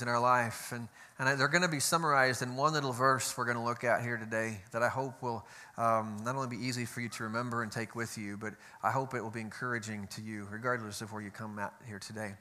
in 0.00 0.08
our 0.08 0.20
life. 0.20 0.72
And, 0.72 0.88
and 1.18 1.38
they're 1.38 1.48
going 1.48 1.62
to 1.62 1.68
be 1.68 1.80
summarized 1.80 2.40
in 2.40 2.56
one 2.56 2.72
little 2.72 2.92
verse 2.92 3.36
we're 3.36 3.44
going 3.44 3.58
to 3.58 3.62
look 3.62 3.84
at 3.84 4.00
here 4.00 4.16
today 4.16 4.60
that 4.70 4.82
I 4.82 4.88
hope 4.88 5.20
will 5.22 5.44
um, 5.76 6.16
not 6.24 6.36
only 6.36 6.56
be 6.56 6.64
easy 6.64 6.86
for 6.86 7.02
you 7.02 7.10
to 7.10 7.24
remember 7.24 7.62
and 7.62 7.70
take 7.70 7.94
with 7.94 8.16
you, 8.16 8.38
but 8.38 8.54
I 8.82 8.90
hope 8.90 9.12
it 9.12 9.20
will 9.20 9.30
be 9.30 9.40
encouraging 9.40 10.06
to 10.12 10.22
you, 10.22 10.46
regardless 10.50 11.02
of 11.02 11.12
where 11.12 11.20
you 11.20 11.30
come 11.30 11.58
at 11.58 11.74
here 11.86 11.98
today. 11.98 12.32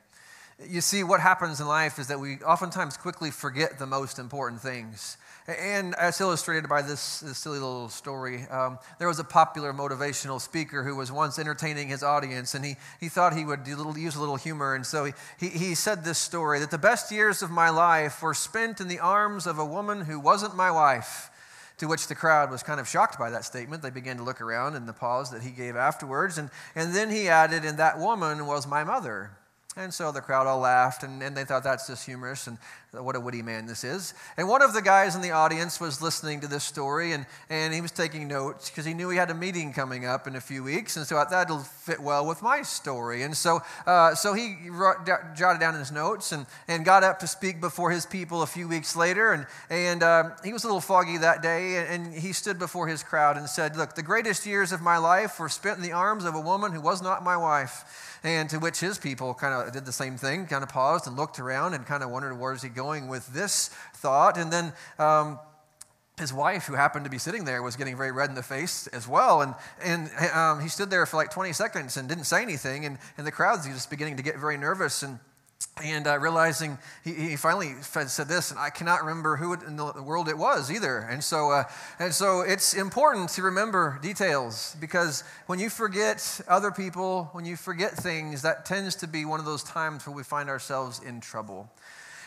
You 0.67 0.81
see, 0.81 1.03
what 1.03 1.21
happens 1.21 1.59
in 1.59 1.67
life 1.67 1.97
is 1.97 2.07
that 2.07 2.19
we 2.19 2.37
oftentimes 2.37 2.97
quickly 2.97 3.31
forget 3.31 3.79
the 3.79 3.87
most 3.87 4.19
important 4.19 4.61
things. 4.61 5.17
And 5.47 5.95
as 5.95 6.21
illustrated 6.21 6.69
by 6.69 6.83
this, 6.83 7.21
this 7.21 7.39
silly 7.39 7.57
little 7.57 7.89
story, 7.89 8.43
um, 8.49 8.77
there 8.99 9.07
was 9.07 9.17
a 9.17 9.23
popular 9.23 9.73
motivational 9.73 10.39
speaker 10.39 10.83
who 10.83 10.95
was 10.95 11.11
once 11.11 11.39
entertaining 11.39 11.87
his 11.87 12.03
audience, 12.03 12.53
and 12.53 12.63
he, 12.63 12.75
he 12.99 13.09
thought 13.09 13.35
he 13.35 13.43
would 13.43 13.67
little, 13.67 13.97
use 13.97 14.15
a 14.15 14.19
little 14.19 14.35
humor. 14.35 14.75
And 14.75 14.85
so 14.85 15.05
he, 15.05 15.13
he, 15.39 15.49
he 15.49 15.75
said 15.75 16.03
this 16.03 16.19
story 16.19 16.59
that 16.59 16.69
the 16.69 16.77
best 16.77 17.11
years 17.11 17.41
of 17.41 17.49
my 17.49 17.69
life 17.69 18.21
were 18.21 18.35
spent 18.35 18.79
in 18.79 18.87
the 18.87 18.99
arms 18.99 19.47
of 19.47 19.57
a 19.57 19.65
woman 19.65 20.01
who 20.01 20.19
wasn't 20.19 20.55
my 20.55 20.69
wife. 20.69 21.29
To 21.77 21.87
which 21.87 22.05
the 22.05 22.13
crowd 22.13 22.51
was 22.51 22.61
kind 22.61 22.79
of 22.79 22.87
shocked 22.87 23.17
by 23.17 23.31
that 23.31 23.43
statement. 23.43 23.81
They 23.81 23.89
began 23.89 24.17
to 24.17 24.23
look 24.23 24.39
around 24.39 24.75
in 24.75 24.85
the 24.85 24.93
pause 24.93 25.31
that 25.31 25.41
he 25.41 25.49
gave 25.49 25.75
afterwards. 25.75 26.37
And, 26.37 26.51
and 26.75 26.93
then 26.93 27.09
he 27.09 27.27
added, 27.27 27.65
And 27.65 27.79
that 27.79 27.97
woman 27.97 28.45
was 28.45 28.67
my 28.67 28.83
mother. 28.83 29.31
And 29.77 29.93
so 29.93 30.11
the 30.11 30.21
crowd 30.21 30.47
all 30.47 30.59
laughed, 30.59 31.03
and, 31.03 31.23
and 31.23 31.35
they 31.35 31.45
thought 31.45 31.63
that's 31.63 31.87
just 31.87 32.05
humorous. 32.05 32.47
And 32.47 32.57
what 32.99 33.15
a 33.15 33.19
witty 33.21 33.41
man 33.41 33.67
this 33.67 33.85
is. 33.85 34.13
And 34.35 34.49
one 34.49 34.61
of 34.61 34.73
the 34.73 34.81
guys 34.81 35.15
in 35.15 35.21
the 35.21 35.31
audience 35.31 35.79
was 35.79 36.01
listening 36.01 36.41
to 36.41 36.47
this 36.47 36.65
story 36.65 37.13
and, 37.13 37.25
and 37.49 37.73
he 37.73 37.79
was 37.79 37.91
taking 37.91 38.27
notes 38.27 38.69
because 38.69 38.83
he 38.83 38.93
knew 38.93 39.09
he 39.09 39.17
had 39.17 39.29
a 39.29 39.33
meeting 39.33 39.71
coming 39.71 40.05
up 40.05 40.27
in 40.27 40.35
a 40.35 40.41
few 40.41 40.61
weeks. 40.61 40.97
And 40.97 41.07
so 41.07 41.23
that'll 41.29 41.59
fit 41.59 42.01
well 42.01 42.27
with 42.27 42.41
my 42.41 42.63
story. 42.63 43.23
And 43.23 43.35
so, 43.35 43.61
uh, 43.87 44.13
so 44.13 44.33
he 44.33 44.69
wrote, 44.69 45.05
jotted 45.05 45.61
down 45.61 45.75
his 45.75 45.89
notes 45.89 46.33
and, 46.33 46.45
and 46.67 46.83
got 46.83 47.05
up 47.05 47.19
to 47.19 47.27
speak 47.27 47.61
before 47.61 47.91
his 47.91 48.05
people 48.05 48.41
a 48.41 48.47
few 48.47 48.67
weeks 48.67 48.93
later. 48.93 49.31
And, 49.31 49.47
and 49.69 50.03
uh, 50.03 50.31
he 50.43 50.51
was 50.51 50.65
a 50.65 50.67
little 50.67 50.81
foggy 50.81 51.17
that 51.19 51.41
day. 51.41 51.77
And, 51.77 52.07
and 52.07 52.13
he 52.13 52.33
stood 52.33 52.59
before 52.59 52.89
his 52.89 53.03
crowd 53.03 53.37
and 53.37 53.47
said, 53.47 53.77
Look, 53.77 53.95
the 53.95 54.03
greatest 54.03 54.45
years 54.45 54.73
of 54.73 54.81
my 54.81 54.97
life 54.97 55.39
were 55.39 55.47
spent 55.47 55.77
in 55.77 55.83
the 55.83 55.93
arms 55.93 56.25
of 56.25 56.35
a 56.35 56.41
woman 56.41 56.73
who 56.73 56.81
was 56.81 57.01
not 57.01 57.23
my 57.23 57.37
wife. 57.37 58.17
And 58.23 58.49
to 58.51 58.59
which 58.59 58.79
his 58.79 58.99
people 58.99 59.33
kind 59.33 59.53
of 59.53 59.73
did 59.73 59.85
the 59.85 59.91
same 59.91 60.15
thing, 60.15 60.45
kind 60.45 60.61
of 60.61 60.69
paused 60.69 61.07
and 61.07 61.17
looked 61.17 61.39
around 61.39 61.73
and 61.73 61.85
kind 61.87 62.03
of 62.03 62.11
wondered, 62.11 62.37
where's 62.37 62.61
he 62.61 62.69
going? 62.69 62.80
Going 62.81 63.07
with 63.07 63.27
this 63.33 63.69
thought. 63.95 64.37
And 64.37 64.51
then 64.51 64.73
um, 64.97 65.39
his 66.17 66.33
wife, 66.33 66.65
who 66.65 66.73
happened 66.73 67.05
to 67.05 67.11
be 67.11 67.19
sitting 67.19 67.45
there, 67.45 67.61
was 67.61 67.75
getting 67.75 67.95
very 67.95 68.11
red 68.11 68.29
in 68.29 68.35
the 68.35 68.43
face 68.43 68.87
as 68.87 69.07
well. 69.07 69.41
And, 69.41 69.53
and 69.83 70.09
um, 70.33 70.61
he 70.61 70.67
stood 70.67 70.89
there 70.89 71.05
for 71.05 71.17
like 71.17 71.31
20 71.31 71.53
seconds 71.53 71.97
and 71.97 72.09
didn't 72.09 72.25
say 72.25 72.41
anything. 72.41 72.85
And, 72.85 72.97
and 73.17 73.27
the 73.27 73.31
crowd's 73.31 73.67
just 73.67 73.89
beginning 73.89 74.17
to 74.17 74.23
get 74.23 74.37
very 74.37 74.57
nervous. 74.57 75.03
And 75.03 75.19
and 75.81 76.05
uh, 76.05 76.19
realizing 76.19 76.77
he, 77.03 77.13
he, 77.13 77.35
finally 77.35 77.73
said 77.81 78.27
this, 78.27 78.51
and 78.51 78.59
I 78.59 78.69
cannot 78.69 79.01
remember 79.01 79.35
who 79.35 79.53
in 79.53 79.77
the 79.77 80.01
world 80.01 80.27
it 80.27 80.37
was 80.37 80.71
either. 80.71 80.99
And 80.99 81.23
so, 81.23 81.51
uh, 81.51 81.63
and 81.99 82.13
so 82.13 82.41
it's 82.41 82.73
important 82.73 83.29
to 83.31 83.43
remember 83.43 83.99
details 84.01 84.75
because 84.79 85.23
when 85.45 85.59
you 85.59 85.69
forget 85.69 86.41
other 86.47 86.71
people, 86.71 87.29
when 87.33 87.45
you 87.45 87.55
forget 87.55 87.93
things, 87.93 88.41
that 88.41 88.65
tends 88.65 88.95
to 88.97 89.07
be 89.07 89.23
one 89.25 89.39
of 89.39 89.45
those 89.45 89.63
times 89.63 90.05
where 90.05 90.15
we 90.15 90.23
find 90.23 90.49
ourselves 90.49 90.99
in 90.99 91.21
trouble. 91.21 91.69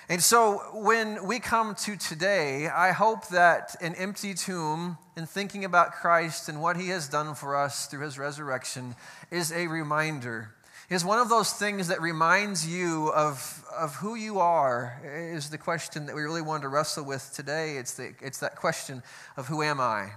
And 0.08 0.22
so 0.22 0.58
when 0.74 1.26
we 1.26 1.40
come 1.40 1.74
to 1.76 1.96
today, 1.96 2.68
I 2.68 2.92
hope 2.92 3.28
that 3.28 3.74
an 3.80 3.94
empty 3.94 4.34
tomb 4.34 4.98
and 5.16 5.26
thinking 5.26 5.64
about 5.64 5.92
Christ 5.92 6.50
and 6.50 6.60
what 6.60 6.76
he 6.76 6.88
has 6.88 7.08
done 7.08 7.34
for 7.34 7.56
us 7.56 7.86
through 7.86 8.04
his 8.04 8.18
resurrection 8.18 8.96
is 9.30 9.50
a 9.50 9.66
reminder. 9.66 10.54
Is 10.90 11.06
one 11.06 11.18
of 11.18 11.30
those 11.30 11.54
things 11.54 11.88
that 11.88 12.02
reminds 12.02 12.68
you 12.68 13.10
of, 13.14 13.64
of 13.74 13.94
who 13.94 14.14
you 14.14 14.40
are, 14.40 15.00
is 15.02 15.48
the 15.48 15.56
question 15.56 16.04
that 16.04 16.14
we 16.14 16.20
really 16.20 16.42
want 16.42 16.62
to 16.64 16.68
wrestle 16.68 17.06
with 17.06 17.32
today. 17.34 17.78
It's, 17.78 17.94
the, 17.94 18.12
it's 18.20 18.40
that 18.40 18.56
question 18.56 19.02
of 19.38 19.46
who 19.46 19.62
am 19.62 19.80
I? 19.80 20.10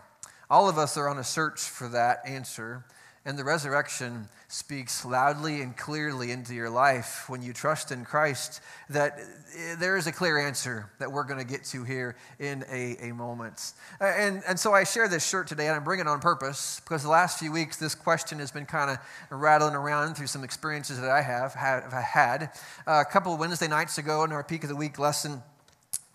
All 0.49 0.67
of 0.67 0.77
us 0.77 0.97
are 0.97 1.07
on 1.07 1.17
a 1.17 1.23
search 1.23 1.61
for 1.61 1.87
that 1.89 2.19
answer. 2.25 2.83
And 3.27 3.37
the 3.37 3.43
resurrection 3.43 4.29
speaks 4.47 5.03
loudly 5.03 5.61
and 5.61 5.75
clearly 5.75 6.31
into 6.31 6.53
your 6.53 6.69
life 6.69 7.25
when 7.27 7.41
you 7.41 7.51
trust 7.51 7.91
in 7.91 8.05
Christ 8.05 8.61
that 8.89 9.19
eh, 9.19 9.75
there 9.77 9.97
is 9.97 10.07
a 10.07 10.13
clear 10.13 10.39
answer 10.39 10.89
that 10.99 11.11
we're 11.11 11.25
going 11.25 11.39
to 11.39 11.45
get 11.45 11.65
to 11.65 11.83
here 11.83 12.15
in 12.39 12.63
a, 12.71 12.95
a 13.01 13.13
moment. 13.13 13.73
And, 13.99 14.41
and 14.47 14.57
so 14.57 14.73
I 14.73 14.85
share 14.85 15.09
this 15.09 15.27
shirt 15.27 15.47
today, 15.47 15.67
and 15.67 15.75
I'm 15.75 15.83
bringing 15.83 16.05
it 16.05 16.09
on 16.09 16.21
purpose 16.21 16.79
because 16.79 17.03
the 17.03 17.09
last 17.09 17.37
few 17.37 17.51
weeks 17.51 17.75
this 17.75 17.95
question 17.95 18.39
has 18.39 18.49
been 18.49 18.65
kind 18.65 18.91
of 18.91 18.97
rattling 19.29 19.75
around 19.75 20.15
through 20.15 20.27
some 20.27 20.45
experiences 20.45 21.01
that 21.01 21.09
I 21.09 21.21
have, 21.21 21.53
have 21.53 21.91
had. 21.91 22.51
Uh, 22.87 23.03
a 23.05 23.11
couple 23.11 23.33
of 23.33 23.41
Wednesday 23.41 23.67
nights 23.67 23.97
ago 23.97 24.23
in 24.23 24.31
our 24.31 24.41
Peak 24.41 24.63
of 24.63 24.69
the 24.69 24.75
Week 24.77 24.97
lesson, 24.97 25.43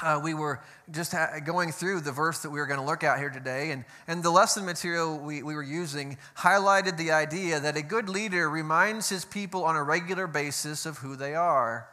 uh, 0.02 0.20
we 0.22 0.34
were 0.34 0.60
just 0.90 1.12
ha- 1.12 1.38
going 1.44 1.72
through 1.72 2.00
the 2.00 2.12
verse 2.12 2.40
that 2.40 2.50
we 2.50 2.58
were 2.58 2.66
going 2.66 2.80
to 2.80 2.86
look 2.86 3.04
at 3.04 3.18
here 3.18 3.30
today, 3.30 3.70
and, 3.70 3.84
and 4.06 4.22
the 4.22 4.30
lesson 4.30 4.64
material 4.64 5.18
we, 5.18 5.42
we 5.42 5.54
were 5.54 5.62
using 5.62 6.18
highlighted 6.36 6.96
the 6.96 7.12
idea 7.12 7.60
that 7.60 7.76
a 7.76 7.82
good 7.82 8.08
leader 8.08 8.50
reminds 8.50 9.08
his 9.08 9.24
people 9.24 9.64
on 9.64 9.76
a 9.76 9.82
regular 9.82 10.26
basis 10.26 10.84
of 10.84 10.98
who 10.98 11.16
they 11.16 11.34
are. 11.34 11.88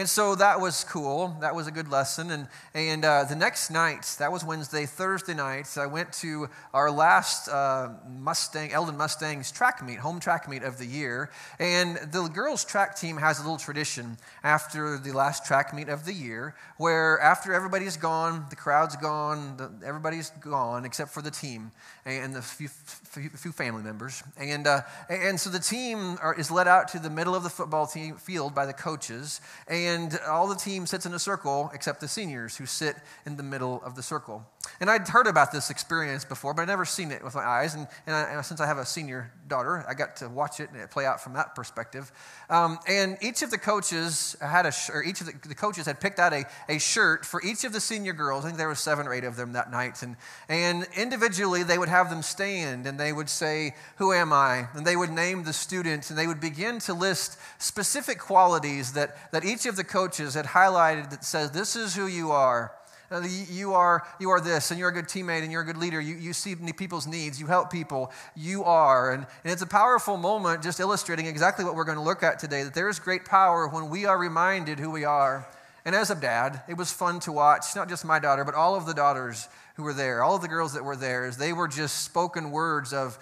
And 0.00 0.08
so 0.08 0.34
that 0.36 0.58
was 0.58 0.82
cool. 0.84 1.36
That 1.42 1.54
was 1.54 1.66
a 1.66 1.70
good 1.70 1.90
lesson. 1.90 2.30
And, 2.30 2.48
and 2.72 3.04
uh, 3.04 3.24
the 3.24 3.36
next 3.36 3.70
night, 3.70 4.16
that 4.18 4.32
was 4.32 4.42
Wednesday, 4.42 4.86
Thursday 4.86 5.34
night, 5.34 5.76
I 5.76 5.84
went 5.84 6.10
to 6.24 6.48
our 6.72 6.90
last 6.90 7.50
uh, 7.50 7.90
Mustang, 8.08 8.72
Eldon 8.72 8.96
Mustangs 8.96 9.52
track 9.52 9.84
meet, 9.84 9.98
home 9.98 10.18
track 10.18 10.48
meet 10.48 10.62
of 10.62 10.78
the 10.78 10.86
year. 10.86 11.28
And 11.58 11.98
the 12.12 12.26
girls' 12.28 12.64
track 12.64 12.96
team 12.96 13.18
has 13.18 13.40
a 13.40 13.42
little 13.42 13.58
tradition 13.58 14.16
after 14.42 14.96
the 14.96 15.12
last 15.12 15.44
track 15.44 15.74
meet 15.74 15.90
of 15.90 16.06
the 16.06 16.14
year 16.14 16.54
where 16.78 17.20
after 17.20 17.52
everybody's 17.52 17.98
gone, 17.98 18.46
the 18.48 18.56
crowd's 18.56 18.96
gone, 18.96 19.58
the, 19.58 19.70
everybody's 19.86 20.30
gone 20.30 20.86
except 20.86 21.10
for 21.10 21.20
the 21.20 21.30
team 21.30 21.72
and 22.06 22.34
the 22.34 22.40
few, 22.40 22.68
few, 22.68 23.28
few 23.28 23.52
family 23.52 23.82
members. 23.82 24.22
And, 24.38 24.66
uh, 24.66 24.80
and 25.10 25.38
so 25.38 25.50
the 25.50 25.58
team 25.58 26.16
are, 26.22 26.34
is 26.34 26.50
led 26.50 26.68
out 26.68 26.88
to 26.88 26.98
the 26.98 27.10
middle 27.10 27.34
of 27.34 27.42
the 27.42 27.50
football 27.50 27.86
team 27.86 28.16
field 28.16 28.54
by 28.54 28.64
the 28.64 28.72
coaches. 28.72 29.42
And 29.68 29.89
and 29.90 30.18
all 30.28 30.46
the 30.46 30.54
team 30.54 30.86
sits 30.86 31.04
in 31.06 31.14
a 31.14 31.18
circle 31.18 31.70
except 31.74 32.00
the 32.00 32.08
seniors 32.08 32.56
who 32.56 32.66
sit 32.66 32.96
in 33.26 33.36
the 33.36 33.42
middle 33.42 33.82
of 33.82 33.96
the 33.96 34.02
circle. 34.02 34.46
And 34.78 34.90
I'd 34.90 35.08
heard 35.08 35.26
about 35.26 35.52
this 35.52 35.70
experience 35.70 36.24
before, 36.24 36.54
but 36.54 36.62
I'd 36.62 36.68
never 36.68 36.84
seen 36.84 37.10
it 37.10 37.24
with 37.24 37.34
my 37.34 37.44
eyes. 37.44 37.74
And, 37.74 37.86
and, 38.06 38.14
I, 38.14 38.22
and 38.32 38.44
since 38.44 38.60
I 38.60 38.66
have 38.66 38.76
a 38.78 38.84
senior 38.84 39.30
daughter, 39.46 39.84
I 39.88 39.94
got 39.94 40.16
to 40.16 40.28
watch 40.28 40.60
it 40.60 40.70
and 40.70 40.80
it 40.80 40.90
play 40.90 41.06
out 41.06 41.20
from 41.20 41.32
that 41.34 41.54
perspective. 41.54 42.10
Um, 42.48 42.78
and 42.86 43.16
each 43.22 43.42
of 43.42 43.50
the 43.50 43.58
coaches 43.58 44.36
had 44.40 44.66
a, 44.66 44.72
sh- 44.72 44.90
or 44.90 45.02
each 45.02 45.20
of 45.20 45.26
the, 45.26 45.48
the, 45.48 45.54
coaches 45.54 45.86
had 45.86 46.00
picked 46.00 46.18
out 46.18 46.32
a, 46.32 46.44
a 46.68 46.78
shirt 46.78 47.24
for 47.24 47.42
each 47.42 47.64
of 47.64 47.72
the 47.72 47.80
senior 47.80 48.12
girls. 48.12 48.44
I 48.44 48.48
think 48.48 48.58
there 48.58 48.68
were 48.68 48.74
seven 48.74 49.06
or 49.06 49.14
eight 49.14 49.24
of 49.24 49.36
them 49.36 49.52
that 49.52 49.70
night. 49.70 50.02
And, 50.02 50.16
and 50.48 50.86
individually, 50.96 51.62
they 51.62 51.78
would 51.78 51.88
have 51.88 52.08
them 52.08 52.22
stand 52.22 52.86
and 52.86 53.00
they 53.00 53.12
would 53.12 53.28
say, 53.28 53.74
Who 53.96 54.12
am 54.12 54.32
I? 54.32 54.68
And 54.74 54.86
they 54.86 54.96
would 54.96 55.10
name 55.10 55.44
the 55.44 55.52
student 55.54 56.08
and 56.10 56.18
they 56.18 56.26
would 56.26 56.40
begin 56.40 56.78
to 56.80 56.94
list 56.94 57.38
specific 57.58 58.18
qualities 58.18 58.92
that, 58.92 59.32
that 59.32 59.44
each 59.44 59.64
of 59.64 59.76
the 59.76 59.84
coaches 59.84 60.34
had 60.34 60.46
highlighted 60.46 61.10
that 61.10 61.24
says, 61.24 61.50
This 61.50 61.76
is 61.76 61.96
who 61.96 62.06
you 62.06 62.30
are. 62.30 62.72
Uh, 63.12 63.22
you 63.50 63.74
are, 63.74 64.06
you 64.20 64.30
are 64.30 64.40
this, 64.40 64.70
and 64.70 64.78
you're 64.78 64.90
a 64.90 64.92
good 64.92 65.06
teammate, 65.06 65.42
and 65.42 65.50
you're 65.50 65.62
a 65.62 65.64
good 65.64 65.76
leader. 65.76 66.00
You, 66.00 66.14
you 66.14 66.32
see 66.32 66.54
people's 66.54 67.08
needs, 67.08 67.40
you 67.40 67.46
help 67.46 67.68
people. 67.68 68.12
You 68.36 68.62
are. 68.62 69.10
And, 69.10 69.26
and 69.42 69.52
it's 69.52 69.62
a 69.62 69.66
powerful 69.66 70.16
moment 70.16 70.62
just 70.62 70.78
illustrating 70.78 71.26
exactly 71.26 71.64
what 71.64 71.74
we're 71.74 71.84
going 71.84 71.98
to 71.98 72.04
look 72.04 72.22
at 72.22 72.38
today 72.38 72.62
that 72.62 72.72
there 72.72 72.88
is 72.88 73.00
great 73.00 73.24
power 73.24 73.66
when 73.66 73.90
we 73.90 74.04
are 74.04 74.16
reminded 74.16 74.78
who 74.78 74.92
we 74.92 75.04
are. 75.04 75.48
And 75.84 75.96
as 75.96 76.10
a 76.10 76.14
dad, 76.14 76.62
it 76.68 76.76
was 76.76 76.92
fun 76.92 77.18
to 77.20 77.32
watch, 77.32 77.74
not 77.74 77.88
just 77.88 78.04
my 78.04 78.20
daughter, 78.20 78.44
but 78.44 78.54
all 78.54 78.76
of 78.76 78.86
the 78.86 78.94
daughters 78.94 79.48
who 79.74 79.82
were 79.82 79.94
there, 79.94 80.22
all 80.22 80.36
of 80.36 80.42
the 80.42 80.48
girls 80.48 80.74
that 80.74 80.84
were 80.84 80.94
there, 80.94 81.24
as 81.24 81.36
they 81.36 81.52
were 81.52 81.66
just 81.66 82.02
spoken 82.02 82.52
words 82.52 82.92
of, 82.92 83.18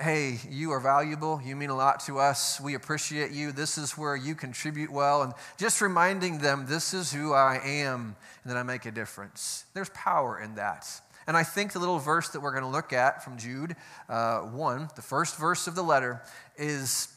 hey, 0.00 0.40
you 0.48 0.72
are 0.72 0.80
valuable. 0.80 1.40
You 1.44 1.54
mean 1.54 1.70
a 1.70 1.76
lot 1.76 2.00
to 2.06 2.18
us. 2.18 2.60
We 2.60 2.74
appreciate 2.74 3.30
you. 3.30 3.52
This 3.52 3.76
is 3.76 3.92
where 3.92 4.16
you 4.16 4.34
contribute 4.34 4.90
well. 4.90 5.22
And 5.22 5.32
just 5.58 5.80
reminding 5.80 6.38
them, 6.38 6.66
this 6.66 6.94
is 6.94 7.12
who 7.12 7.32
I 7.34 7.60
am 7.62 8.16
and 8.42 8.50
that 8.50 8.56
I 8.56 8.62
make 8.62 8.86
a 8.86 8.90
difference. 8.90 9.64
There's 9.74 9.90
power 9.90 10.40
in 10.40 10.54
that. 10.54 10.88
And 11.26 11.36
I 11.36 11.44
think 11.44 11.72
the 11.72 11.78
little 11.78 11.98
verse 11.98 12.30
that 12.30 12.40
we're 12.40 12.52
going 12.52 12.64
to 12.64 12.70
look 12.70 12.92
at 12.92 13.22
from 13.22 13.36
Jude 13.36 13.76
uh, 14.08 14.40
1, 14.40 14.90
the 14.96 15.02
first 15.02 15.38
verse 15.38 15.66
of 15.66 15.74
the 15.74 15.82
letter, 15.82 16.22
is, 16.56 17.08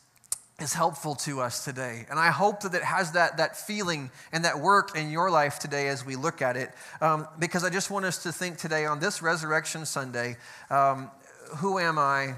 is 0.60 0.74
helpful 0.74 1.16
to 1.16 1.42
us 1.42 1.63
today. 1.63 2.06
And 2.10 2.19
I 2.19 2.30
hope 2.30 2.60
that 2.62 2.75
it 2.75 2.83
has 2.83 3.13
that, 3.13 3.38
that 3.38 3.57
feeling 3.57 4.12
and 4.31 4.45
that 4.45 4.60
work 4.60 4.95
in 4.95 5.10
your 5.10 5.31
life 5.31 5.60
today 5.60 5.88
as 5.88 6.06
we 6.06 6.16
look 6.18 6.42
at 6.42 6.57
it. 6.57 6.71
Um, 7.01 7.28
because 7.39 7.63
I 7.63 7.69
just 7.69 7.89
want 7.89 8.06
us 8.06 8.21
to 8.24 8.31
think 8.31 8.57
today 8.57 8.86
on 8.86 9.00
this 9.00 9.21
Resurrection 9.21 9.86
Sunday 9.86 10.38
um, 10.69 11.10
who 11.57 11.80
am 11.80 11.98
I 11.98 12.36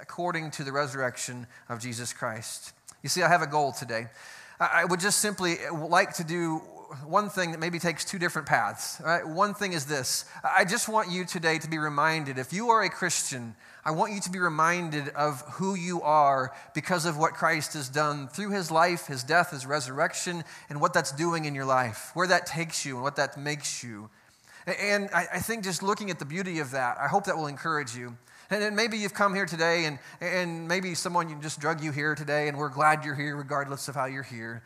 according 0.00 0.50
to 0.52 0.64
the 0.64 0.72
resurrection 0.72 1.46
of 1.68 1.80
Jesus 1.80 2.12
Christ? 2.12 2.72
You 3.02 3.08
see, 3.08 3.22
I 3.22 3.28
have 3.28 3.42
a 3.42 3.46
goal 3.46 3.72
today. 3.72 4.08
I 4.58 4.84
would 4.84 5.00
just 5.00 5.20
simply 5.20 5.56
like 5.72 6.14
to 6.14 6.24
do 6.24 6.58
one 7.04 7.30
thing 7.30 7.52
that 7.52 7.60
maybe 7.60 7.78
takes 7.78 8.04
two 8.04 8.18
different 8.18 8.46
paths. 8.46 9.00
Right? 9.04 9.26
One 9.26 9.54
thing 9.54 9.72
is 9.72 9.86
this 9.86 10.24
I 10.44 10.64
just 10.64 10.88
want 10.88 11.10
you 11.10 11.24
today 11.24 11.58
to 11.58 11.68
be 11.68 11.78
reminded 11.78 12.38
if 12.38 12.52
you 12.52 12.68
are 12.70 12.82
a 12.82 12.90
Christian, 12.90 13.54
I 13.84 13.92
want 13.92 14.12
you 14.12 14.20
to 14.20 14.30
be 14.30 14.38
reminded 14.38 15.08
of 15.10 15.40
who 15.52 15.74
you 15.74 16.02
are 16.02 16.54
because 16.74 17.06
of 17.06 17.16
what 17.16 17.32
Christ 17.32 17.72
has 17.72 17.88
done 17.88 18.28
through 18.28 18.50
his 18.50 18.70
life, 18.70 19.06
his 19.06 19.22
death, 19.22 19.52
his 19.52 19.64
resurrection, 19.64 20.44
and 20.68 20.80
what 20.80 20.92
that's 20.92 21.12
doing 21.12 21.46
in 21.46 21.54
your 21.54 21.64
life, 21.64 22.10
where 22.14 22.26
that 22.26 22.44
takes 22.44 22.84
you, 22.84 22.96
and 22.96 23.02
what 23.02 23.16
that 23.16 23.38
makes 23.38 23.82
you. 23.82 24.10
And 24.66 25.08
I, 25.14 25.26
I 25.34 25.38
think 25.38 25.64
just 25.64 25.82
looking 25.82 26.10
at 26.10 26.18
the 26.18 26.26
beauty 26.26 26.58
of 26.58 26.72
that, 26.72 26.98
I 26.98 27.08
hope 27.08 27.24
that 27.24 27.36
will 27.36 27.46
encourage 27.46 27.96
you. 27.96 28.16
And 28.50 28.60
then 28.60 28.74
maybe 28.74 28.98
you've 28.98 29.14
come 29.14 29.34
here 29.34 29.46
today, 29.46 29.84
and, 29.84 29.98
and 30.20 30.66
maybe 30.66 30.94
someone 30.94 31.40
just 31.40 31.60
drug 31.60 31.80
you 31.82 31.92
here 31.92 32.16
today, 32.16 32.48
and 32.48 32.58
we're 32.58 32.68
glad 32.68 33.04
you're 33.04 33.14
here 33.14 33.36
regardless 33.36 33.86
of 33.86 33.94
how 33.94 34.06
you're 34.06 34.24
here. 34.24 34.62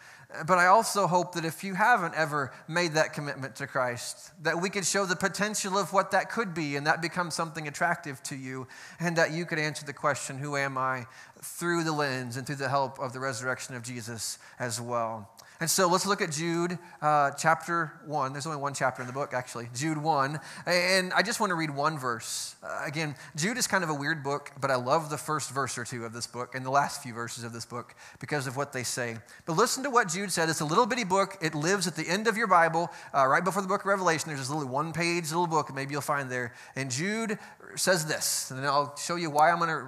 But 0.47 0.59
I 0.59 0.67
also 0.67 1.07
hope 1.07 1.35
that 1.35 1.45
if 1.45 1.63
you 1.63 1.75
haven't 1.75 2.15
ever 2.15 2.53
made 2.67 2.95
that 2.95 3.13
commitment 3.13 3.57
to 3.57 3.67
Christ, 3.67 4.33
that 4.43 4.61
we 4.61 4.71
could 4.71 4.87
show 4.87 5.05
the 5.05 5.15
potential 5.15 5.79
of 5.79 5.93
what 5.93 6.11
that 6.13 6.31
could 6.31 6.55
be, 6.55 6.77
and 6.77 6.87
that 6.87 7.03
becomes 7.03 7.35
something 7.35 7.69
attractive 7.69 8.23
to 8.25 8.37
you, 8.37 8.67
and 8.99 9.17
that 9.17 9.33
you 9.33 9.45
could 9.45 9.59
answer 9.59 9.85
the 9.85 9.93
question, 9.93 10.39
Who 10.39 10.57
am 10.57 10.79
I? 10.79 11.07
through 11.45 11.85
the 11.85 11.93
lens 11.93 12.39
and 12.39 12.47
through 12.47 12.57
the 12.57 12.71
help 12.71 12.99
of 12.99 13.13
the 13.13 13.21
resurrection 13.21 13.75
of 13.75 13.83
Jesus 13.83 14.39
as 14.59 14.81
well. 14.81 15.29
And 15.65 15.71
so 15.71 15.89
let's 15.89 16.05
look 16.05 16.21
at 16.21 16.31
Jude 16.31 16.79
uh, 17.01 17.31
chapter 17.31 17.95
1. 18.05 18.33
There's 18.35 18.45
only 18.45 18.59
one 18.59 18.75
chapter 18.75 19.01
in 19.01 19.07
the 19.07 19.15
book, 19.15 19.33
actually. 19.33 19.71
Jude 19.75 19.97
1. 19.97 20.39
And 20.67 21.11
I 21.15 21.23
just 21.23 21.41
want 21.41 21.53
to 21.53 21.55
read 21.55 21.71
one 21.71 21.99
verse. 21.99 22.55
Uh, 22.63 22.83
again, 22.85 23.15
Jude 23.35 23.57
is 23.57 23.67
kind 23.67 23.83
of 23.83 23.89
a 23.89 23.95
weird 23.95 24.23
book, 24.23 24.51
but 24.61 24.71
I 24.71 24.75
love 24.75 25.09
the 25.09 25.17
first 25.17 25.51
verse 25.51 25.79
or 25.79 25.87
two 25.87 26.05
of 26.05 26.13
this 26.13 26.27
book 26.27 26.55
and 26.55 26.67
the 26.67 26.71
last 26.71 27.03
few 27.03 27.15
verses 27.15 27.45
of 27.45 27.55
this 27.55 27.65
book 27.65 27.95
because 28.21 28.47
of 28.47 28.59
what 28.59 28.75
they 28.75 28.83
say. 28.83 29.17
But 29.47 29.55
listen 29.55 29.83
to 29.85 29.89
what 29.89 30.09
Jude 30.09 30.31
said. 30.31 30.51
It's 30.51 30.61
a 30.61 30.67
little 30.67 30.85
bitty 30.85 31.05
book. 31.05 31.39
It 31.41 31.55
lives 31.55 31.87
at 31.87 31.97
the 31.97 32.07
end 32.07 32.27
of 32.27 32.37
your 32.37 32.47
Bible, 32.47 32.91
uh, 33.15 33.27
right 33.27 33.43
before 33.43 33.63
the 33.63 33.69
book 33.69 33.81
of 33.81 33.87
Revelation. 33.87 34.29
There's 34.29 34.41
this 34.41 34.51
little 34.51 34.69
one 34.69 34.93
page 34.93 35.31
little 35.31 35.47
book, 35.47 35.75
maybe 35.75 35.93
you'll 35.93 36.03
find 36.03 36.31
there. 36.31 36.53
And 36.77 36.91
Jude 36.91 37.39
says 37.77 38.07
this, 38.07 38.51
and 38.51 38.65
I'll 38.67 38.97
show 38.97 39.17
you 39.17 39.31
why 39.31 39.51
I'm 39.51 39.59
going 39.59 39.71
to 39.71 39.87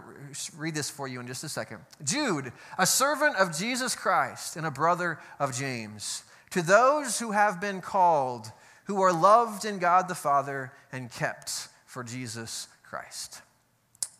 read 0.57 0.75
this 0.75 0.91
for 0.91 1.09
you 1.09 1.21
in 1.21 1.27
just 1.27 1.45
a 1.45 1.49
second. 1.49 1.81
Jude, 2.03 2.53
a 2.79 2.87
servant 2.87 3.37
of 3.37 3.57
Jesus 3.57 3.95
Christ 3.95 4.57
and 4.57 4.67
a 4.67 4.71
brother 4.71 5.19
of 5.39 5.55
James, 5.55 6.23
to 6.51 6.63
those 6.63 7.19
who 7.19 7.33
have 7.33 7.61
been 7.61 7.81
called, 7.81 8.51
who 8.85 9.01
are 9.03 9.13
loved 9.13 9.65
in 9.65 9.79
God 9.79 10.09
the 10.09 10.15
Father 10.15 10.73
and 10.93 11.11
kept 11.11 11.69
for 11.87 12.05
Jesus 12.05 12.69
Christ. 12.83 13.43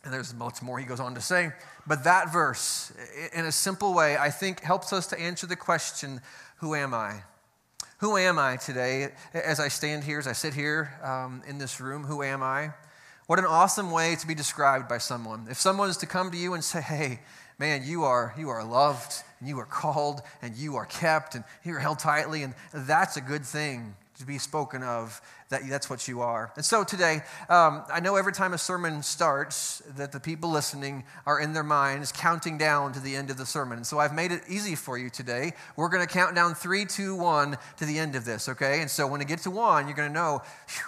And 0.03 0.13
there's 0.13 0.33
much 0.33 0.61
more 0.61 0.79
he 0.79 0.85
goes 0.85 0.99
on 0.99 1.15
to 1.15 1.21
say. 1.21 1.51
But 1.85 2.03
that 2.03 2.31
verse, 2.31 2.91
in 3.33 3.45
a 3.45 3.51
simple 3.51 3.93
way, 3.93 4.17
I 4.17 4.29
think 4.29 4.61
helps 4.61 4.93
us 4.93 5.07
to 5.07 5.19
answer 5.19 5.47
the 5.47 5.55
question 5.55 6.21
who 6.57 6.73
am 6.75 6.93
I? 6.93 7.23
Who 7.99 8.17
am 8.17 8.37
I 8.37 8.57
today 8.57 9.09
as 9.33 9.59
I 9.59 9.69
stand 9.69 10.03
here, 10.03 10.19
as 10.19 10.27
I 10.27 10.33
sit 10.33 10.53
here 10.53 10.93
um, 11.03 11.41
in 11.47 11.57
this 11.57 11.79
room? 11.79 12.03
Who 12.03 12.23
am 12.23 12.43
I? 12.43 12.73
What 13.27 13.39
an 13.39 13.45
awesome 13.45 13.91
way 13.91 14.15
to 14.15 14.25
be 14.25 14.33
described 14.33 14.87
by 14.87 14.99
someone. 14.99 15.47
If 15.49 15.57
someone 15.57 15.89
is 15.89 15.97
to 15.97 16.05
come 16.05 16.31
to 16.31 16.37
you 16.37 16.53
and 16.53 16.63
say, 16.63 16.79
hey, 16.79 17.19
man, 17.59 17.83
you 17.83 18.05
are, 18.05 18.33
you 18.37 18.47
are 18.47 18.63
loved, 18.63 19.21
and 19.41 19.49
you 19.49 19.59
are 19.59 19.65
called, 19.65 20.21
and 20.41 20.55
you 20.55 20.77
are 20.77 20.85
kept, 20.85 21.35
and 21.35 21.43
you're 21.65 21.79
held 21.79 21.99
tightly, 21.99 22.43
and 22.43 22.53
that's 22.73 23.17
a 23.17 23.21
good 23.21 23.45
thing 23.45 23.97
to 24.17 24.25
be 24.25 24.37
spoken 24.37 24.81
of 24.81 25.21
that 25.49 25.61
that's 25.69 25.89
what 25.89 26.07
you 26.07 26.21
are. 26.21 26.51
And 26.55 26.65
so 26.65 26.83
today, 26.83 27.21
um, 27.49 27.83
I 27.91 27.99
know 28.01 28.15
every 28.15 28.33
time 28.33 28.53
a 28.53 28.57
sermon 28.57 29.01
starts, 29.01 29.81
that 29.95 30.11
the 30.11 30.19
people 30.19 30.49
listening 30.49 31.05
are 31.25 31.39
in 31.39 31.53
their 31.53 31.63
minds 31.63 32.11
counting 32.11 32.57
down 32.57 32.93
to 32.93 32.99
the 32.99 33.15
end 33.15 33.29
of 33.29 33.37
the 33.37 33.45
sermon. 33.45 33.77
And 33.77 33.87
so 33.87 33.99
I've 33.99 34.13
made 34.13 34.31
it 34.31 34.41
easy 34.49 34.75
for 34.75 34.97
you 34.97 35.09
today. 35.09 35.53
We're 35.75 35.89
going 35.89 36.05
to 36.05 36.11
count 36.11 36.35
down 36.35 36.53
three, 36.53 36.85
two, 36.85 37.15
one 37.15 37.57
to 37.77 37.85
the 37.85 37.97
end 37.97 38.15
of 38.15 38.25
this, 38.25 38.49
okay? 38.49 38.81
And 38.81 38.91
so 38.91 39.07
when 39.07 39.21
it 39.21 39.27
gets 39.27 39.43
to 39.43 39.51
one, 39.51 39.87
you're 39.87 39.95
going 39.95 40.09
to 40.09 40.13
know 40.13 40.41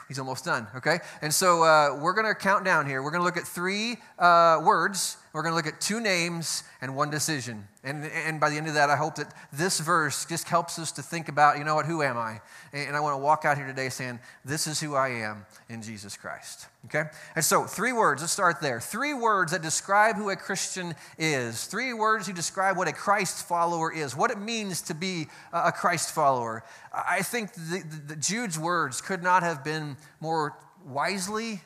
he's 0.08 0.20
almost 0.20 0.44
done, 0.44 0.68
okay? 0.76 1.00
And 1.22 1.34
so 1.34 1.64
uh, 1.64 1.98
we're 2.02 2.14
going 2.14 2.28
to 2.28 2.36
count 2.36 2.66
down 2.66 2.86
here. 2.86 3.02
We're 3.02 3.12
going 3.12 3.22
to 3.22 3.26
look 3.26 3.38
at 3.38 3.48
three 3.48 3.98
uh, 4.18 4.62
words 4.64 5.18
we're 5.34 5.44
going 5.44 5.52
to 5.52 5.56
look 5.56 5.68
at 5.68 5.80
two 5.80 6.00
names 6.00 6.64
and 6.82 6.96
one 6.96 7.12
decision. 7.12 7.68
And, 7.84 8.04
and 8.06 8.40
by 8.40 8.50
the 8.50 8.58
end 8.58 8.68
of 8.68 8.74
that, 8.74 8.90
I 8.90 8.96
hope 8.96 9.16
that 9.16 9.32
this 9.54 9.80
verse 9.80 10.26
just 10.26 10.50
helps 10.50 10.80
us 10.80 10.92
to 10.94 11.04
think 11.04 11.30
about, 11.30 11.60
you 11.60 11.64
know 11.64 11.76
what, 11.76 11.86
who 11.86 12.02
am 12.02 12.18
I? 12.18 12.42
And 12.74 12.96
I 12.96 13.00
want 13.00 13.14
to 13.14 13.20
walk 13.20 13.46
out 13.46 13.56
here 13.56 13.68
today 13.68 13.90
saying, 13.90 14.20
this 14.50 14.68
is 14.68 14.80
who 14.80 14.96
I 14.96 15.10
am 15.10 15.46
in 15.70 15.82
Jesus 15.82 16.18
Christ. 16.18 16.68
Okay? 16.86 17.04
And 17.36 17.46
so, 17.46 17.66
three 17.66 17.94
words, 17.94 18.22
let's 18.22 18.34
start 18.34 18.62
there. 18.62 18.82
Three 18.82 19.14
words 19.14 19.52
that 19.52 19.62
describe 19.62 20.16
who 20.16 20.30
a 20.30 20.36
Christian 20.36 20.96
is. 21.18 21.66
Three 21.66 21.94
words 21.94 22.28
who 22.28 22.34
describe 22.34 22.76
what 22.76 22.88
a 22.88 22.94
Christ 22.94 23.48
follower 23.48 23.92
is, 23.92 24.16
what 24.16 24.32
it 24.32 24.40
means 24.40 24.82
to 24.84 24.94
be 24.94 25.28
a 25.54 25.72
Christ 25.72 26.14
follower. 26.14 26.64
I 26.92 27.22
think 27.22 27.54
the, 27.54 27.84
the, 27.88 28.02
the 28.08 28.16
Jude's 28.16 28.58
words 28.58 29.02
could 29.02 29.24
not 29.24 29.44
have 29.44 29.64
been 29.64 29.96
more 30.20 30.58
wisely 30.86 31.62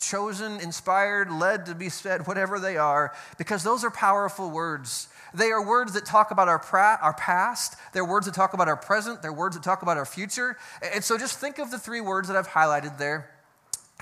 chosen, 0.00 0.60
inspired, 0.60 1.30
led 1.30 1.66
to 1.66 1.74
be 1.74 1.88
said, 1.88 2.26
whatever 2.26 2.58
they 2.58 2.76
are, 2.76 3.12
because 3.38 3.62
those 3.62 3.84
are 3.84 3.90
powerful 3.90 4.50
words. 4.50 5.08
They 5.32 5.52
are 5.52 5.64
words 5.64 5.92
that 5.92 6.04
talk 6.04 6.30
about 6.30 6.48
our, 6.48 6.58
pra- 6.58 6.98
our 7.00 7.14
past, 7.14 7.76
they're 7.92 8.04
words 8.04 8.26
that 8.26 8.34
talk 8.34 8.52
about 8.54 8.66
our 8.66 8.76
present, 8.76 9.22
they're 9.22 9.32
words 9.32 9.54
that 9.54 9.62
talk 9.62 9.82
about 9.82 9.96
our 9.96 10.06
future. 10.06 10.56
And 10.94 11.04
so 11.04 11.16
just 11.16 11.38
think 11.38 11.58
of 11.58 11.70
the 11.70 11.78
three 11.78 12.00
words 12.00 12.28
that 12.28 12.36
I've 12.36 12.48
highlighted 12.48 12.98
there. 12.98 13.30